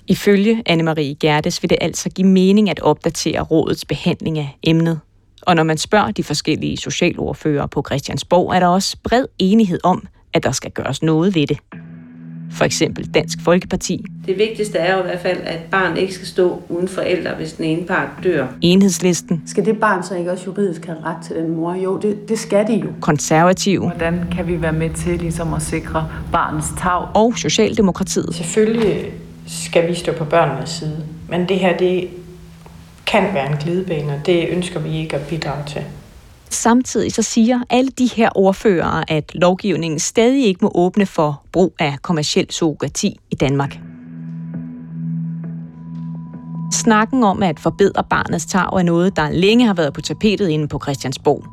Ifølge 0.08 0.62
Anne-Marie 0.68 1.16
Gerdes 1.20 1.62
vil 1.62 1.70
det 1.70 1.78
altså 1.80 2.10
give 2.10 2.28
mening 2.28 2.70
at 2.70 2.80
opdatere 2.80 3.40
rådets 3.40 3.84
behandling 3.84 4.38
af 4.38 4.58
emnet. 4.62 5.00
Og 5.46 5.56
når 5.56 5.62
man 5.62 5.78
spørger 5.78 6.10
de 6.10 6.24
forskellige 6.24 6.76
socialordfører 6.76 7.66
på 7.66 7.82
Christiansborg, 7.86 8.54
er 8.54 8.60
der 8.60 8.66
også 8.66 8.96
bred 9.04 9.24
enighed 9.38 9.78
om, 9.84 10.06
at 10.32 10.42
der 10.42 10.52
skal 10.52 10.70
gøres 10.70 11.02
noget 11.02 11.34
ved 11.34 11.46
det. 11.46 11.58
For 12.52 12.64
eksempel 12.64 13.14
Dansk 13.14 13.38
Folkeparti. 13.44 14.04
Det 14.26 14.38
vigtigste 14.38 14.78
er 14.78 14.94
jo 14.96 15.00
i 15.00 15.02
hvert 15.02 15.20
fald, 15.20 15.38
at 15.44 15.58
barn 15.70 15.96
ikke 15.96 16.14
skal 16.14 16.26
stå 16.26 16.62
uden 16.68 16.88
forældre, 16.88 17.34
hvis 17.34 17.52
den 17.52 17.64
ene 17.64 17.86
part 17.86 18.08
dør. 18.24 18.46
Enhedslisten. 18.60 19.42
Skal 19.46 19.64
det 19.64 19.80
barn 19.80 20.02
så 20.02 20.14
ikke 20.14 20.32
også 20.32 20.44
juridisk 20.46 20.86
have 20.86 20.98
ret 21.04 21.16
til 21.26 21.36
den 21.36 21.56
mor? 21.56 21.74
Jo, 21.74 21.98
det, 21.98 22.28
det 22.28 22.38
skal 22.38 22.66
de 22.66 22.74
jo. 22.74 22.88
Konservativ. 23.00 23.80
Hvordan 23.80 24.24
kan 24.32 24.46
vi 24.46 24.62
være 24.62 24.72
med 24.72 24.90
til 24.90 25.18
ligesom 25.18 25.54
at 25.54 25.62
sikre 25.62 26.08
barnets 26.32 26.68
tag? 26.78 27.06
Og 27.14 27.38
Socialdemokratiet. 27.38 28.34
Selvfølgelig 28.34 29.12
skal 29.46 29.88
vi 29.88 29.94
stå 29.94 30.12
på 30.12 30.24
børnenes 30.24 30.70
side. 30.70 31.04
Men 31.28 31.48
det 31.48 31.58
her, 31.58 31.76
det 31.76 32.08
kan 33.06 33.34
være 33.34 33.52
en 33.52 33.56
glidebane, 33.56 34.14
og 34.14 34.26
det 34.26 34.48
ønsker 34.48 34.80
vi 34.80 34.96
ikke 34.96 35.16
at 35.16 35.26
bidrage 35.26 35.64
til. 35.66 35.84
Samtidig 36.50 37.12
så 37.12 37.22
siger 37.22 37.60
alle 37.70 37.90
de 37.90 38.06
her 38.06 38.28
ordførere, 38.34 39.10
at 39.10 39.34
lovgivningen 39.34 39.98
stadig 39.98 40.46
ikke 40.46 40.58
må 40.62 40.72
åbne 40.74 41.06
for 41.06 41.42
brug 41.52 41.74
af 41.78 41.96
kommersiel 42.02 42.46
surrogati 42.50 43.16
i 43.30 43.34
Danmark. 43.34 43.78
Snakken 46.72 47.24
om 47.24 47.42
at 47.42 47.60
forbedre 47.60 48.04
barnets 48.10 48.46
tag 48.46 48.60
er 48.60 48.82
noget, 48.82 49.16
der 49.16 49.30
længe 49.30 49.66
har 49.66 49.74
været 49.74 49.92
på 49.92 50.00
tapetet 50.00 50.48
inde 50.48 50.68
på 50.68 50.80
Christiansborg. 50.82 51.44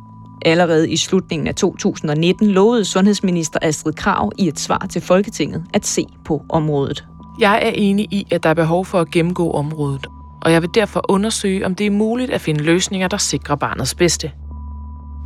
Allerede 0.46 0.92
i 0.92 0.98
slutningen 0.98 1.48
af 1.48 1.56
2019 1.56 2.48
lovede 2.48 2.86
sundhedsminister 2.86 3.60
Astrid 3.62 3.94
Krav 3.94 4.32
i 4.38 4.48
et 4.48 4.60
svar 4.60 4.88
til 4.90 5.02
Folketinget 5.02 5.64
at 5.74 5.86
se 5.86 6.06
på 6.26 6.42
området. 6.50 7.06
Jeg 7.40 7.60
er 7.64 7.72
enig 7.76 8.08
i, 8.12 8.28
at 8.32 8.44
der 8.44 8.50
er 8.50 8.54
behov 8.54 8.86
for 8.86 9.00
at 9.00 9.12
gennemgå 9.12 9.52
området, 9.52 10.08
og 10.46 10.52
jeg 10.52 10.62
vil 10.62 10.70
derfor 10.74 11.06
undersøge, 11.10 11.66
om 11.66 11.76
det 11.76 11.88
er 11.88 11.92
muligt 11.92 12.32
at 12.32 12.42
finde 12.42 12.64
løsninger, 12.64 13.08
der 13.08 13.18
sikrer 13.18 13.56
barnets 13.56 13.96
bedste. 13.96 14.32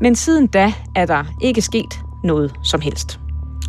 Men 0.01 0.15
siden 0.15 0.47
da 0.47 0.73
er 0.95 1.05
der 1.05 1.23
ikke 1.41 1.61
sket 1.61 1.99
noget 2.23 2.53
som 2.63 2.81
helst. 2.81 3.19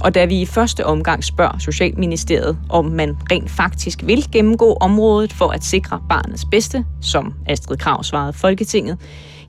Og 0.00 0.14
da 0.14 0.24
vi 0.24 0.40
i 0.40 0.46
første 0.46 0.86
omgang 0.86 1.24
spørger 1.24 1.58
Socialministeriet, 1.58 2.58
om 2.70 2.84
man 2.84 3.16
rent 3.32 3.50
faktisk 3.50 4.02
vil 4.04 4.26
gennemgå 4.32 4.76
området 4.80 5.32
for 5.32 5.48
at 5.48 5.64
sikre 5.64 6.02
barnets 6.08 6.44
bedste, 6.44 6.84
som 7.00 7.34
Astrid 7.46 7.76
Krav 7.76 8.04
svarede 8.04 8.32
Folketinget, 8.32 8.98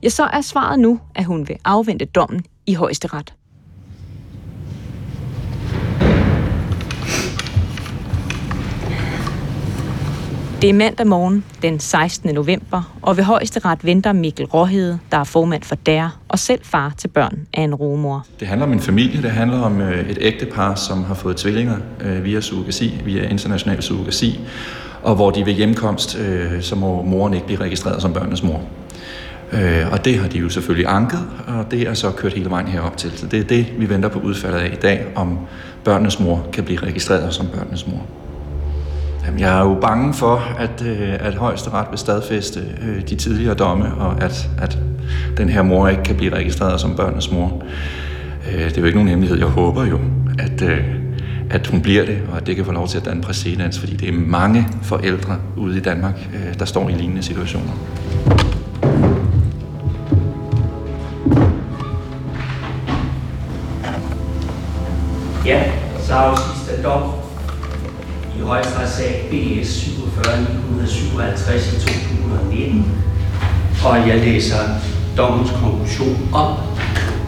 ja, 0.02 0.08
så 0.08 0.24
er 0.24 0.40
svaret 0.40 0.78
nu, 0.78 1.00
at 1.14 1.24
hun 1.24 1.48
vil 1.48 1.56
afvente 1.64 2.04
dommen 2.04 2.44
i 2.66 2.74
højesteret. 2.74 3.39
Det 10.62 10.70
er 10.70 10.74
mandag 10.74 11.06
morgen 11.06 11.44
den 11.62 11.80
16. 11.80 12.34
november, 12.34 12.96
og 13.02 13.16
ved 13.16 13.24
højesteret 13.24 13.84
venter 13.84 14.12
Mikkel 14.12 14.46
Råhede, 14.46 14.98
der 15.10 15.18
er 15.18 15.24
formand 15.24 15.62
for 15.62 15.74
DER 15.74 16.20
og 16.28 16.38
selv 16.38 16.60
far 16.64 16.94
til 16.98 17.08
børn 17.08 17.38
af 17.54 17.62
en 17.62 17.74
rumor. 17.74 18.26
Det 18.40 18.48
handler 18.48 18.66
om 18.66 18.72
en 18.72 18.80
familie, 18.80 19.22
det 19.22 19.30
handler 19.30 19.60
om 19.60 19.80
øh, 19.80 20.10
et 20.10 20.18
ægtepar, 20.20 20.74
som 20.74 21.04
har 21.04 21.14
fået 21.14 21.36
tvillinger 21.36 21.76
øh, 22.00 22.24
via 22.24 22.40
surrogasi, 22.40 23.02
via 23.04 23.28
international 23.28 23.82
surrogasi, 23.82 24.40
og 25.02 25.14
hvor 25.14 25.30
de 25.30 25.46
ved 25.46 25.52
hjemkomst, 25.52 26.18
øh, 26.18 26.62
så 26.62 26.76
må 26.76 27.02
moren 27.02 27.34
ikke 27.34 27.46
blive 27.46 27.60
registreret 27.60 28.02
som 28.02 28.12
børnenes 28.12 28.42
mor. 28.42 28.60
Og 29.92 30.04
det 30.04 30.18
har 30.18 30.28
de 30.28 30.38
jo 30.38 30.48
selvfølgelig 30.48 30.86
anket, 30.88 31.28
og 31.46 31.70
det 31.70 31.88
er 31.88 31.94
så 31.94 32.10
kørt 32.10 32.32
hele 32.32 32.50
vejen 32.50 32.68
herop 32.68 32.96
til. 32.96 33.12
Så 33.16 33.26
det 33.26 33.40
er 33.40 33.44
det, 33.44 33.66
vi 33.78 33.88
venter 33.88 34.08
på 34.08 34.18
udfaldet 34.18 34.58
af 34.58 34.72
i 34.72 34.80
dag, 34.82 35.06
om 35.14 35.38
børnenes 35.84 36.20
mor 36.20 36.46
kan 36.52 36.64
blive 36.64 36.80
registreret 36.80 37.34
som 37.34 37.46
børnenes 37.46 37.86
mor. 37.86 38.06
Jamen, 39.26 39.40
jeg 39.40 39.58
er 39.58 39.64
jo 39.64 39.78
bange 39.80 40.14
for, 40.14 40.36
at, 40.58 40.82
øh, 40.86 41.12
at 41.20 41.34
højesteret 41.34 41.86
vil 41.90 41.98
stadfæste 41.98 42.60
øh, 42.82 43.08
de 43.08 43.14
tidligere 43.14 43.54
domme, 43.54 43.94
og 43.94 44.22
at, 44.22 44.50
at 44.58 44.78
den 45.36 45.48
her 45.48 45.62
mor 45.62 45.88
ikke 45.88 46.02
kan 46.02 46.16
blive 46.16 46.34
registreret 46.34 46.80
som 46.80 46.96
børnenes 46.96 47.32
mor. 47.32 47.62
Øh, 48.52 48.64
det 48.64 48.76
er 48.76 48.80
jo 48.80 48.86
ikke 48.86 48.96
nogen 48.96 49.08
hemmelighed. 49.08 49.38
Jeg 49.38 49.46
håber 49.46 49.86
jo, 49.86 49.98
at, 50.38 50.62
øh, 50.62 50.84
at 51.50 51.66
hun 51.66 51.80
bliver 51.80 52.04
det, 52.04 52.18
og 52.30 52.36
at 52.36 52.46
det 52.46 52.56
kan 52.56 52.64
få 52.64 52.72
lov 52.72 52.88
til 52.88 52.98
at 52.98 53.04
danne 53.04 53.22
præcedens, 53.22 53.78
fordi 53.78 53.96
det 53.96 54.08
er 54.08 54.12
mange 54.12 54.68
forældre 54.82 55.36
ude 55.56 55.76
i 55.76 55.80
Danmark, 55.80 56.28
øh, 56.34 56.58
der 56.58 56.64
står 56.64 56.88
i 56.88 56.92
lignende 56.92 57.22
situationer. 57.22 57.72
Ja, 65.46 65.72
så 65.98 66.14
afsiges 66.14 66.80
dom 66.84 67.19
i 68.50 68.52
højesteretsag 68.52 69.28
BS 69.30 69.68
47 69.68 70.40
1957 70.40 71.72
i 71.72 71.80
2019, 71.80 73.02
og 73.84 74.08
jeg 74.08 74.18
læser 74.18 74.56
dommens 75.16 75.50
konklusion 75.50 76.28
op, 76.34 76.58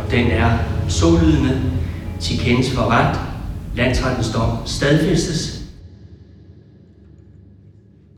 og 0.04 0.10
den 0.10 0.26
er 0.26 0.58
sålydende 0.88 1.62
til 2.20 2.38
kendelse 2.38 2.74
for 2.74 2.90
ret. 2.90 3.20
Landsrettens 3.74 4.32
dom 4.32 4.66
stadfæstes. 4.66 5.62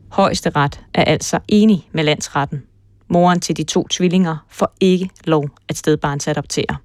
Højesteret 0.08 0.80
er 0.94 1.04
altså 1.04 1.38
enig 1.48 1.88
med 1.92 2.04
landsretten. 2.04 2.62
Moren 3.08 3.40
til 3.40 3.56
de 3.56 3.64
to 3.64 3.88
tvillinger 3.88 4.36
får 4.50 4.74
ikke 4.80 5.10
lov 5.24 5.48
at 5.68 5.76
stedbarnsadoptere. 5.76 6.76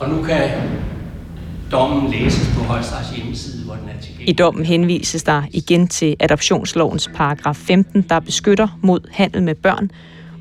Og 0.00 0.08
nu 0.08 0.22
kan 0.22 0.50
dommen 1.72 2.10
læses 2.10 2.50
på 2.56 2.64
Højesterets 2.64 3.10
hjemmeside, 3.10 3.64
hvor 3.64 3.74
den 3.74 3.88
er 3.88 4.00
tilgængelig. 4.00 4.28
I 4.28 4.32
dommen 4.32 4.66
henvises 4.66 5.22
der 5.22 5.42
igen 5.50 5.88
til 5.88 6.16
adoptionslovens 6.20 7.10
paragraf 7.14 7.56
15, 7.56 8.02
der 8.02 8.20
beskytter 8.20 8.78
mod 8.82 9.00
handel 9.12 9.42
med 9.42 9.54
børn, 9.54 9.90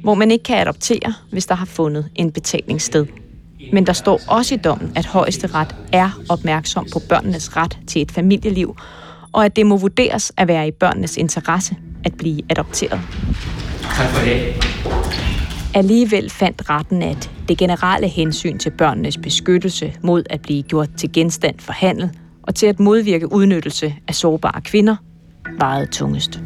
hvor 0.04 0.14
man 0.14 0.32
ikke 0.32 0.44
kan 0.44 0.58
adoptere, 0.58 1.14
hvis 1.32 1.46
der 1.46 1.56
har 1.56 1.66
fundet 1.66 2.10
en 2.16 2.32
betalingsted. 2.32 3.06
sted. 3.06 3.22
Men 3.74 3.86
der 3.86 3.94
står 3.94 4.20
også 4.28 4.56
i 4.56 4.58
dommen, 4.58 4.92
at 4.96 5.06
højesteret 5.06 5.76
er 5.94 6.10
opmærksom 6.30 6.88
på 6.94 7.00
børnenes 7.10 7.58
ret 7.58 7.78
til 7.88 8.02
et 8.02 8.12
familieliv, 8.12 8.76
og 9.32 9.46
at 9.46 9.56
det 9.56 9.66
må 9.66 9.78
vurderes 9.78 10.32
at 10.38 10.48
være 10.48 10.68
i 10.68 10.72
børnenes 10.72 11.18
interesse 11.18 11.76
at 12.04 12.14
blive 12.18 12.42
adopteret. 12.50 13.00
Tak 13.98 14.10
for 14.10 14.26
det. 14.26 15.31
Alligevel 15.74 16.30
fandt 16.30 16.70
retten, 16.70 17.02
at 17.02 17.32
det 17.48 17.58
generelle 17.58 18.08
hensyn 18.08 18.58
til 18.58 18.70
børnenes 18.70 19.18
beskyttelse 19.18 19.94
mod 20.02 20.24
at 20.30 20.42
blive 20.42 20.64
gjort 20.64 20.90
til 20.98 21.14
genstand 21.14 21.60
for 21.60 21.74
handel 21.74 22.10
og 22.44 22.56
til 22.56 22.66
at 22.66 22.80
modvirke 22.80 23.32
udnyttelse 23.32 23.96
af 24.08 24.16
sårbare 24.16 24.62
kvinder 24.62 24.96
vejede 25.60 25.86
tungest. 25.86 26.40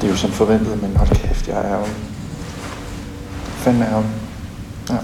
Det 0.00 0.06
er 0.06 0.08
jo 0.08 0.16
som 0.16 0.30
forventet, 0.30 0.82
men 0.82 0.96
hold 0.96 1.08
kæft, 1.08 1.48
jeg 1.48 1.70
er 1.70 1.78
jo... 1.78 1.84
Fanden 3.44 3.82
er 3.82 3.96
jo... 3.96 4.04
Ja. 4.90 4.98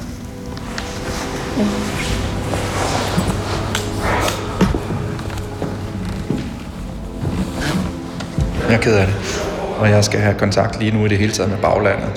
Jeg 8.68 8.76
er 8.76 8.80
ked 8.80 8.96
af 8.96 9.06
det, 9.06 9.43
og 9.78 9.90
jeg 9.90 10.04
skal 10.04 10.20
have 10.20 10.34
kontakt 10.34 10.78
lige 10.78 10.90
nu 10.90 11.04
i 11.06 11.08
det 11.08 11.18
hele 11.18 11.32
taget 11.32 11.50
med 11.50 11.58
baglandet. 11.58 12.10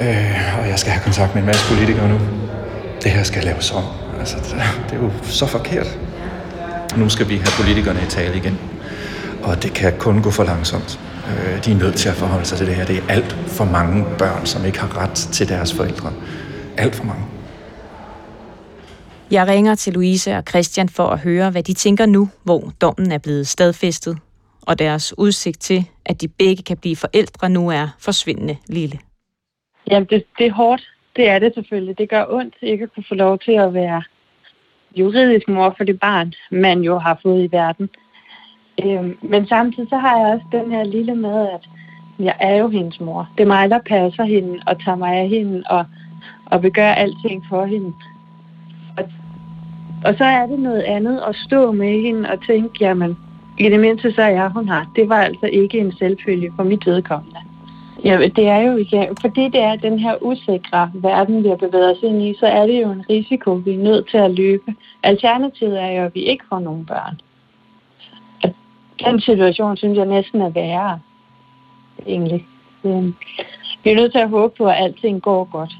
Øh, 0.00 0.58
og 0.60 0.68
jeg 0.68 0.78
skal 0.78 0.92
have 0.92 1.02
kontakt 1.02 1.34
med 1.34 1.42
en 1.42 1.46
masse 1.46 1.68
politikere 1.68 2.08
nu. 2.08 2.18
Det 3.02 3.10
her 3.10 3.22
skal 3.22 3.44
laves 3.44 3.70
om. 3.70 3.84
Altså, 4.18 4.36
det 4.90 4.98
er 4.98 5.02
jo 5.02 5.10
så 5.22 5.46
forkert. 5.46 5.98
Nu 6.96 7.08
skal 7.08 7.28
vi 7.28 7.36
have 7.36 7.64
politikerne 7.64 8.00
i 8.02 8.06
tale 8.06 8.36
igen. 8.36 8.58
Og 9.42 9.62
det 9.62 9.72
kan 9.72 9.92
kun 9.98 10.22
gå 10.22 10.30
for 10.30 10.44
langsomt. 10.44 11.00
Øh, 11.28 11.64
de 11.64 11.72
er 11.72 11.76
nødt 11.76 11.94
til 11.94 12.08
at 12.08 12.14
forholde 12.14 12.44
sig 12.44 12.58
til 12.58 12.66
det 12.66 12.74
her. 12.74 12.84
Det 12.84 12.96
er 12.96 13.02
alt 13.08 13.36
for 13.46 13.64
mange 13.64 14.04
børn, 14.18 14.46
som 14.46 14.64
ikke 14.64 14.80
har 14.80 15.02
ret 15.02 15.14
til 15.14 15.48
deres 15.48 15.72
forældre. 15.72 16.12
Alt 16.76 16.94
for 16.96 17.04
mange. 17.04 17.22
Jeg 19.30 19.46
ringer 19.46 19.74
til 19.74 19.92
Louise 19.92 20.36
og 20.36 20.42
Christian 20.48 20.88
for 20.88 21.06
at 21.08 21.18
høre, 21.18 21.50
hvad 21.50 21.62
de 21.62 21.72
tænker 21.72 22.06
nu, 22.06 22.28
hvor 22.42 22.72
dommen 22.80 23.12
er 23.12 23.18
blevet 23.18 23.48
stadfæstet, 23.48 24.18
og 24.66 24.78
deres 24.78 25.18
udsigt 25.18 25.60
til, 25.60 25.84
at 26.04 26.20
de 26.20 26.28
begge 26.28 26.62
kan 26.62 26.76
blive 26.76 26.96
forældre 26.96 27.48
nu 27.48 27.68
er 27.68 27.88
forsvindende 27.98 28.56
lille. 28.68 28.98
Jamen, 29.90 30.08
det, 30.10 30.24
det 30.38 30.46
er 30.46 30.52
hårdt. 30.52 30.82
Det 31.16 31.28
er 31.28 31.38
det 31.38 31.54
selvfølgelig. 31.54 31.98
Det 31.98 32.08
gør 32.08 32.24
ondt 32.28 32.54
ikke 32.62 32.84
at 32.84 32.94
kunne 32.94 33.04
få 33.08 33.14
lov 33.14 33.38
til 33.38 33.52
at 33.52 33.74
være 33.74 34.02
juridisk 34.96 35.48
mor 35.48 35.74
for 35.76 35.84
det 35.84 36.00
barn, 36.00 36.32
man 36.50 36.80
jo 36.80 36.98
har 36.98 37.18
fået 37.22 37.44
i 37.44 37.52
verden. 37.52 37.88
Øhm, 38.84 39.18
men 39.22 39.46
samtidig 39.46 39.88
så 39.88 39.96
har 39.96 40.18
jeg 40.18 40.26
også 40.26 40.46
den 40.52 40.70
her 40.72 40.84
lille 40.84 41.14
med, 41.14 41.48
at 41.48 41.68
jeg 42.18 42.36
er 42.40 42.56
jo 42.56 42.68
hendes 42.68 43.00
mor. 43.00 43.28
Det 43.38 43.42
er 43.42 43.46
mig, 43.46 43.70
der 43.70 43.78
passer 43.78 44.24
hende 44.24 44.58
og 44.66 44.84
tager 44.84 44.96
mig 44.96 45.16
af 45.16 45.28
hende 45.28 45.62
og, 45.66 45.84
og 46.46 46.62
vil 46.62 46.72
gøre 46.72 46.98
alting 46.98 47.44
for 47.48 47.64
hende. 47.64 47.92
Og, 48.98 49.04
og 50.04 50.14
så 50.18 50.24
er 50.24 50.46
det 50.46 50.58
noget 50.58 50.82
andet 50.82 51.22
at 51.28 51.36
stå 51.36 51.72
med 51.72 52.02
hende 52.02 52.30
og 52.30 52.46
tænke, 52.46 52.70
jamen, 52.80 53.16
i 53.60 53.68
det 53.68 53.80
mindste 53.80 54.12
så 54.12 54.22
er 54.22 54.28
jeg, 54.28 54.48
hun 54.48 54.68
har. 54.68 54.90
Det 54.96 55.08
var 55.08 55.16
altså 55.16 55.46
ikke 55.46 55.78
en 55.78 55.92
selvfølge 55.92 56.52
for 56.56 56.62
mit 56.62 56.86
vedkommende. 56.86 57.38
Ja, 58.04 58.28
det 58.36 58.46
er 58.48 58.58
jo 58.58 58.76
ikke, 58.76 59.08
fordi 59.20 59.44
det 59.44 59.60
er 59.60 59.76
den 59.76 59.98
her 59.98 60.22
usikre 60.22 60.90
verden, 60.94 61.44
vi 61.44 61.48
har 61.48 61.56
bevæget 61.56 61.96
os 61.96 62.02
ind 62.02 62.22
i, 62.22 62.34
så 62.40 62.46
er 62.46 62.66
det 62.66 62.82
jo 62.82 62.90
en 62.90 63.04
risiko, 63.10 63.52
vi 63.52 63.74
er 63.74 63.78
nødt 63.78 64.08
til 64.10 64.16
at 64.16 64.30
løbe. 64.30 64.74
Alternativet 65.02 65.82
er 65.82 65.90
jo, 65.90 66.04
at 66.04 66.14
vi 66.14 66.20
ikke 66.20 66.44
får 66.48 66.58
nogen 66.58 66.86
børn. 66.86 67.20
Og 68.42 68.54
den 69.04 69.20
situation 69.20 69.76
synes 69.76 69.98
jeg 69.98 70.06
næsten 70.06 70.40
er 70.40 70.50
værre, 70.50 71.00
egentlig. 72.06 72.46
Vi 73.84 73.90
er 73.90 73.94
nødt 73.94 74.12
til 74.12 74.18
at 74.18 74.30
håbe 74.30 74.54
på, 74.58 74.66
at 74.66 74.76
alting 74.78 75.22
går 75.22 75.44
godt. 75.44 75.72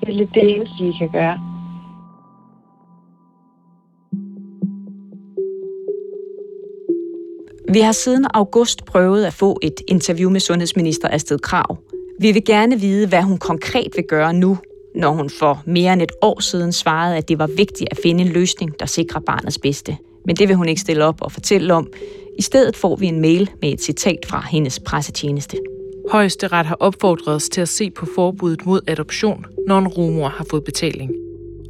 Det 0.00 0.08
er 0.08 0.12
lidt 0.12 0.34
det 0.34 0.56
eneste, 0.56 0.84
vi 0.84 0.92
kan 0.98 1.08
gøre. 1.08 1.53
Vi 7.68 7.80
har 7.80 7.92
siden 7.92 8.26
august 8.34 8.84
prøvet 8.84 9.24
at 9.24 9.32
få 9.32 9.58
et 9.62 9.80
interview 9.88 10.30
med 10.30 10.40
sundhedsminister 10.40 11.08
Astrid 11.08 11.38
Krav. 11.38 11.78
Vi 12.20 12.32
vil 12.32 12.44
gerne 12.44 12.80
vide, 12.80 13.06
hvad 13.06 13.22
hun 13.22 13.38
konkret 13.38 13.88
vil 13.96 14.04
gøre 14.08 14.32
nu, 14.32 14.58
når 14.94 15.10
hun 15.10 15.30
for 15.30 15.62
mere 15.66 15.92
end 15.92 16.02
et 16.02 16.12
år 16.22 16.40
siden 16.40 16.72
svarede, 16.72 17.16
at 17.16 17.28
det 17.28 17.38
var 17.38 17.46
vigtigt 17.46 17.88
at 17.90 17.98
finde 18.02 18.24
en 18.24 18.28
løsning, 18.28 18.80
der 18.80 18.86
sikrer 18.86 19.20
barnets 19.20 19.58
bedste. 19.58 19.96
Men 20.26 20.36
det 20.36 20.48
vil 20.48 20.56
hun 20.56 20.68
ikke 20.68 20.80
stille 20.80 21.04
op 21.04 21.22
og 21.22 21.32
fortælle 21.32 21.74
om. 21.74 21.92
I 22.38 22.42
stedet 22.42 22.76
får 22.76 22.96
vi 22.96 23.06
en 23.06 23.20
mail 23.20 23.50
med 23.62 23.72
et 23.72 23.82
citat 23.82 24.18
fra 24.26 24.46
hendes 24.50 24.80
pressetjeneste. 24.80 25.56
Højesteret 26.10 26.66
har 26.66 26.76
opfordret 26.80 27.34
os 27.34 27.48
til 27.48 27.60
at 27.60 27.68
se 27.68 27.90
på 27.90 28.06
forbuddet 28.14 28.66
mod 28.66 28.80
adoption, 28.86 29.44
når 29.66 29.78
en 29.78 29.88
rumor 29.88 30.28
har 30.28 30.46
fået 30.50 30.64
betaling. 30.64 31.23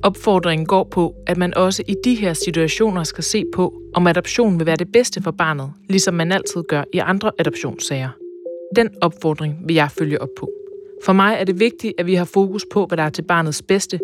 Opfordringen 0.04 0.66
går 0.66 0.84
på, 0.84 1.14
at 1.26 1.36
man 1.36 1.54
også 1.56 1.82
i 1.88 1.94
de 2.04 2.14
her 2.14 2.32
situationer 2.32 3.04
skal 3.04 3.24
se 3.24 3.44
på, 3.54 3.74
om 3.94 4.06
adoption 4.06 4.58
vil 4.58 4.66
være 4.66 4.76
det 4.76 4.92
bedste 4.92 5.22
for 5.22 5.30
barnet, 5.30 5.72
ligesom 5.88 6.14
man 6.14 6.32
altid 6.32 6.62
gør 6.62 6.84
i 6.92 6.98
andre 6.98 7.30
adoptionssager. 7.38 8.08
Den 8.76 8.88
opfordring 9.00 9.56
vil 9.66 9.74
jeg 9.74 9.90
følge 9.90 10.22
op 10.22 10.28
på. 10.38 10.50
For 11.04 11.12
mig 11.12 11.36
er 11.40 11.44
det 11.44 11.60
vigtigt, 11.60 11.92
at 11.98 12.06
vi 12.06 12.14
har 12.14 12.24
fokus 12.24 12.66
på, 12.72 12.86
hvad 12.86 12.96
der 12.96 13.02
er 13.02 13.10
til 13.10 13.22
barnets 13.22 13.62
bedste, 13.62 14.00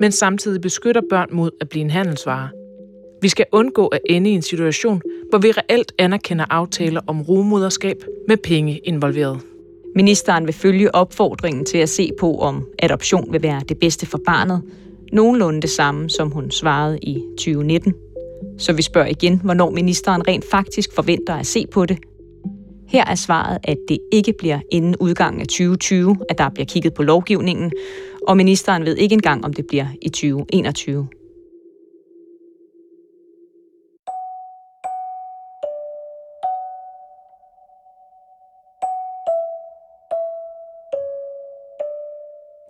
men 0.00 0.12
samtidig 0.12 0.60
beskytter 0.60 1.02
børn 1.10 1.28
mod 1.32 1.50
at 1.60 1.68
blive 1.68 1.84
en 1.84 1.90
handelsvare. 1.90 2.48
Vi 3.22 3.28
skal 3.28 3.46
undgå 3.52 3.86
at 3.86 4.00
ende 4.10 4.30
i 4.30 4.34
en 4.34 4.42
situation, 4.42 5.02
hvor 5.30 5.38
vi 5.38 5.50
reelt 5.50 5.92
anerkender 5.98 6.44
aftaler 6.50 7.00
om 7.06 7.22
rumoderskab 7.22 8.04
med 8.28 8.36
penge 8.36 8.78
involveret. 8.78 9.40
Ministeren 9.96 10.46
vil 10.46 10.54
følge 10.54 10.94
opfordringen 10.94 11.64
til 11.64 11.78
at 11.78 11.88
se 11.88 12.10
på, 12.20 12.38
om 12.38 12.66
adoption 12.78 13.32
vil 13.32 13.42
være 13.42 13.62
det 13.68 13.78
bedste 13.78 14.06
for 14.06 14.20
barnet. 14.26 14.62
Nogenlunde 15.14 15.62
det 15.62 15.70
samme, 15.70 16.10
som 16.10 16.30
hun 16.30 16.50
svarede 16.50 16.98
i 16.98 17.22
2019. 17.36 17.94
Så 18.58 18.72
vi 18.72 18.82
spørger 18.82 19.08
igen, 19.08 19.40
hvornår 19.44 19.70
ministeren 19.70 20.28
rent 20.28 20.44
faktisk 20.50 20.94
forventer 20.94 21.34
at 21.34 21.46
se 21.46 21.66
på 21.72 21.86
det. 21.86 21.98
Her 22.88 23.04
er 23.04 23.14
svaret, 23.14 23.58
at 23.64 23.76
det 23.88 23.98
ikke 24.12 24.34
bliver 24.38 24.60
inden 24.72 24.96
udgangen 25.00 25.40
af 25.40 25.46
2020, 25.46 26.16
at 26.28 26.38
der 26.38 26.48
bliver 26.50 26.66
kigget 26.66 26.94
på 26.94 27.02
lovgivningen, 27.02 27.72
og 28.28 28.36
ministeren 28.36 28.84
ved 28.84 28.96
ikke 28.96 29.12
engang, 29.12 29.44
om 29.44 29.52
det 29.52 29.66
bliver 29.66 29.86
i 30.02 30.08
2021. 30.08 31.08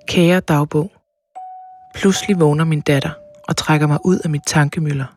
Kære 0.08 0.40
dagbog. 0.40 0.90
Pludselig 1.94 2.40
vågner 2.40 2.64
min 2.64 2.80
datter 2.80 3.10
og 3.48 3.56
trækker 3.56 3.86
mig 3.86 3.98
ud 4.04 4.18
af 4.18 4.30
mit 4.30 4.42
tankemøller. 4.46 5.16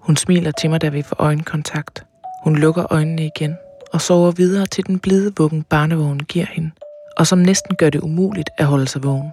Hun 0.00 0.16
smiler 0.16 0.50
til 0.50 0.70
mig, 0.70 0.80
da 0.80 0.88
vi 0.88 1.02
får 1.02 1.16
øjenkontakt. 1.18 2.04
Hun 2.44 2.56
lukker 2.56 2.92
øjnene 2.92 3.26
igen 3.36 3.56
og 3.92 4.00
sover 4.00 4.30
videre 4.30 4.66
til 4.66 4.86
den 4.86 4.98
blide 4.98 5.32
vuggen 5.36 5.62
barnevognen 5.62 6.24
giver 6.24 6.46
hende, 6.46 6.70
og 7.16 7.26
som 7.26 7.38
næsten 7.38 7.76
gør 7.76 7.90
det 7.90 8.00
umuligt 8.00 8.50
at 8.58 8.66
holde 8.66 8.88
sig 8.88 9.02
vågen. 9.02 9.32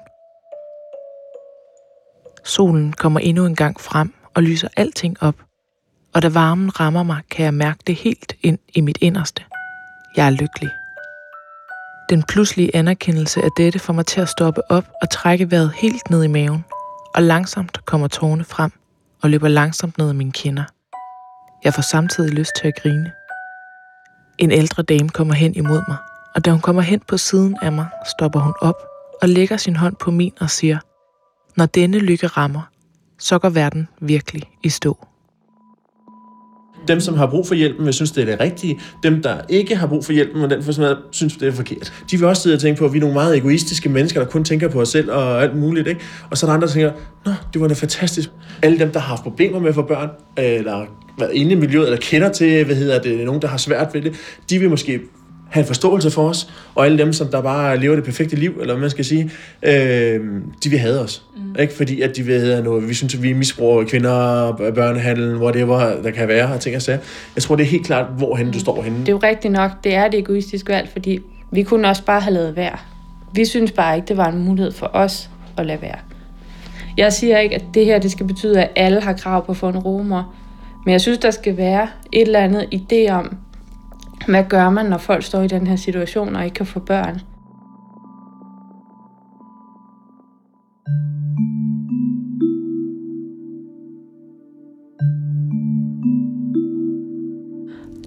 Solen 2.44 2.94
kommer 2.94 3.20
endnu 3.20 3.46
en 3.46 3.56
gang 3.56 3.82
frem 3.82 4.14
og 4.34 4.44
lyser 4.44 4.68
alting 4.78 5.24
op, 5.24 5.36
og 6.14 6.22
da 6.22 6.30
varmen 6.30 6.80
rammer 6.80 7.04
mig, 7.04 7.22
kan 7.32 7.46
jeg 7.46 7.54
mærke 7.54 7.80
det 7.88 7.96
helt 7.96 8.36
ind 8.42 8.60
i 8.76 8.82
mit 8.82 8.98
inderste. 9.02 9.44
Jeg 10.18 10.26
er 10.26 10.30
lykkelig. 10.30 10.70
Den 12.12 12.24
pludselige 12.24 12.76
anerkendelse 12.76 13.42
af 13.42 13.50
dette 13.58 13.80
får 13.80 13.94
mig 13.94 14.06
til 14.06 14.22
at 14.22 14.30
stoppe 14.30 14.72
op 14.72 14.86
og 15.02 15.10
trække 15.10 15.52
vejret 15.52 15.72
helt 15.72 16.10
ned 16.10 16.24
i 16.24 16.28
maven, 16.28 16.66
og 17.16 17.24
langsomt 17.24 17.86
kommer 17.86 18.08
tårne 18.08 18.44
frem 18.44 18.72
og 19.22 19.30
løber 19.30 19.48
langsomt 19.48 19.98
ned 19.98 20.10
ad 20.10 20.14
mine 20.14 20.32
kinder. 20.32 20.64
Jeg 21.64 21.74
får 21.74 21.82
samtidig 21.82 22.34
lyst 22.34 22.52
til 22.62 22.68
at 22.68 22.74
grine. 22.82 23.12
En 24.38 24.52
ældre 24.52 24.84
dame 24.84 25.10
kommer 25.10 25.34
hen 25.34 25.56
imod 25.56 25.82
mig, 25.88 25.98
og 26.36 26.46
da 26.46 26.52
hun 26.52 26.60
kommer 26.60 26.82
hen 26.82 27.00
på 27.08 27.18
siden 27.18 27.58
af 27.62 27.72
mig, 27.72 27.88
stopper 28.18 28.40
hun 28.40 28.54
op 28.62 28.76
og 29.22 29.30
lægger 29.30 29.58
sin 29.58 29.76
hånd 29.76 29.96
på 29.96 30.12
min 30.12 30.34
og 30.40 30.50
siger, 30.50 30.80
når 31.56 31.66
denne 31.66 32.00
lykke 32.00 32.28
rammer, 32.28 32.62
så 33.20 33.40
går 33.40 33.50
verden 33.50 33.88
virkelig 34.02 34.44
i 34.64 34.70
stå. 34.70 35.08
Dem, 36.88 37.00
som 37.00 37.18
har 37.18 37.26
brug 37.26 37.48
for 37.48 37.56
hjælpen, 37.56 37.86
vil 37.86 37.94
synes, 37.94 38.12
det 38.12 38.22
er 38.22 38.26
det 38.26 38.40
rigtige. 38.40 38.80
Dem, 39.04 39.22
der 39.22 39.38
ikke 39.50 39.76
har 39.76 39.88
brug 39.88 40.06
for 40.06 40.14
hjælpen, 40.14 40.44
og 40.44 40.50
den 40.50 40.64
for 40.64 40.96
synes, 41.12 41.38
det 41.38 41.48
er 41.48 41.52
forkert. 41.52 41.94
De 42.12 42.18
vil 42.18 42.28
også 42.28 42.42
sidde 42.42 42.56
og 42.56 42.60
tænke 42.60 42.80
på, 42.80 42.86
at 42.86 42.94
vi 42.94 42.98
er 42.98 43.02
nogle 43.02 43.14
meget 43.14 43.38
egoistiske 43.38 43.90
mennesker, 43.90 44.20
der 44.20 44.28
kun 44.28 44.44
tænker 44.44 44.68
på 44.68 44.82
os 44.82 44.90
selv 44.90 45.12
og 45.12 45.44
alt 45.44 45.56
muligt. 45.56 45.88
Ikke? 45.88 46.02
Og 46.30 46.38
så 46.38 46.46
er 46.46 46.50
der 46.50 46.56
andre, 46.56 46.68
der 46.68 46.74
tænker, 46.74 46.92
Nå, 47.26 47.32
det 47.54 47.62
var 47.62 47.68
da 47.68 47.74
fantastisk. 47.74 48.30
Alle 48.62 48.80
dem, 48.80 48.92
der 48.92 49.00
har 49.00 49.08
haft 49.08 49.24
problemer 49.24 49.60
med 49.60 49.70
at 49.70 49.76
få 49.76 49.82
børn, 49.82 50.10
eller 50.38 50.86
været 51.20 51.32
inde 51.34 51.52
i 51.52 51.56
miljøet, 51.56 51.86
eller 51.86 52.00
kender 52.00 52.30
til, 52.30 52.66
hvad 52.66 52.76
hedder 52.76 53.02
det, 53.02 53.26
nogen, 53.26 53.42
der 53.42 53.48
har 53.48 53.58
svært 53.58 53.88
ved 53.94 54.02
det, 54.02 54.14
de 54.50 54.60
vil 54.60 54.70
måske 54.70 55.00
have 55.52 55.62
en 55.62 55.68
forståelse 55.68 56.12
for 56.12 56.30
os, 56.30 56.48
og 56.76 56.86
alle 56.86 56.98
dem, 56.98 57.14
som 57.14 57.28
der 57.28 57.42
bare 57.42 57.78
lever 57.78 57.96
det 57.96 58.04
perfekte 58.04 58.36
liv, 58.36 58.52
eller 58.62 58.74
hvad 58.74 58.82
man 58.82 58.90
skal 58.90 59.06
sige, 59.06 59.32
øh, 59.64 60.20
de 60.64 60.70
vil 60.70 60.80
have 60.80 61.00
os. 61.00 61.24
Mm. 61.36 61.62
Ikke? 61.62 61.74
Fordi 61.74 62.02
at 62.02 62.16
de 62.18 62.24
vil 62.24 62.40
have 62.40 62.64
noget, 62.64 62.90
vi 62.90 62.94
synes, 62.94 63.16
at 63.16 63.24
vi 63.24 63.34
misbruger 63.34 63.84
kvinder, 63.84 64.52
børnehandel, 64.76 65.36
whatever 65.36 66.02
der 66.02 66.12
kan 66.12 66.28
være, 66.28 66.54
og 66.54 66.60
ting 66.60 66.76
og 66.76 66.82
sager. 66.82 67.00
Jeg 67.36 67.44
tror, 67.44 67.56
det 67.56 67.64
er 67.64 67.68
helt 67.68 67.86
klart, 67.86 68.06
hvorhen 68.18 68.46
mm. 68.46 68.52
du 68.52 68.60
står 68.60 68.82
henne. 68.82 69.00
Det 69.00 69.08
er 69.08 69.12
jo 69.12 69.20
rigtigt 69.24 69.52
nok, 69.52 69.72
det 69.84 69.96
er 69.96 70.08
det 70.08 70.20
egoistiske 70.20 70.74
valg, 70.74 70.90
fordi 70.90 71.20
vi 71.52 71.64
kunne 71.64 71.88
også 71.88 72.04
bare 72.04 72.22
have 72.22 72.34
lavet 72.34 72.56
være. 72.56 72.78
Vi 73.34 73.46
synes 73.46 73.72
bare 73.72 73.96
ikke, 73.96 74.08
det 74.08 74.18
var 74.18 74.28
en 74.28 74.46
mulighed 74.46 74.72
for 74.72 74.90
os 74.94 75.30
at 75.58 75.66
lade 75.66 75.82
være. 75.82 75.98
Jeg 76.98 77.14
siger 77.14 77.38
ikke, 77.38 77.56
at 77.56 77.64
det 77.74 77.86
her 77.86 78.00
det 78.00 78.12
skal 78.12 78.28
betyde, 78.28 78.62
at 78.62 78.70
alle 78.76 79.02
har 79.02 79.14
krav 79.14 79.46
på 79.46 79.52
at 79.52 79.58
få 79.58 79.70
en 79.70 79.78
rumor. 79.78 80.34
Men 80.86 80.92
jeg 80.92 81.02
synes, 81.02 81.18
der 81.18 81.32
skal 81.32 81.58
være 81.58 81.88
et 82.12 82.22
eller 82.22 82.40
andet 82.40 82.66
idé 82.74 83.12
om, 83.12 83.38
hvad 84.28 84.44
gør 84.50 84.70
man, 84.70 84.86
når 84.86 84.98
folk 84.98 85.24
står 85.24 85.42
i 85.42 85.48
den 85.48 85.68
her 85.68 85.76
situation 85.76 86.36
og 86.36 86.46
ikke 86.46 86.56
kan 86.56 86.66
få 86.66 86.80
børn? 86.80 87.22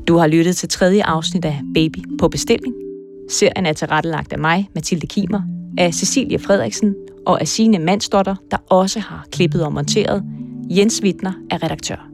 Du 0.09 0.17
har 0.17 0.27
lyttet 0.27 0.57
til 0.57 0.69
tredje 0.69 1.05
afsnit 1.05 1.45
af 1.45 1.61
Baby 1.75 2.19
på 2.19 2.29
bestilling. 2.29 2.75
Serien 3.31 3.67
er 3.67 3.73
tilrettelagt 3.73 4.33
af 4.33 4.39
mig, 4.39 4.69
Mathilde 4.75 5.07
Kimer, 5.07 5.43
af 5.79 5.95
Cecilie 5.95 6.39
Frederiksen 6.39 6.95
og 7.27 7.41
af 7.41 7.49
sine 7.49 7.79
Mandsdotter, 7.79 8.35
der 8.51 8.57
også 8.71 9.01
har 9.01 9.27
klippet 9.33 9.65
og 9.65 9.73
monteret. 9.73 10.25
Jens 10.71 11.01
Wittner 11.03 11.33
er 11.51 11.63
redaktør. 11.63 12.14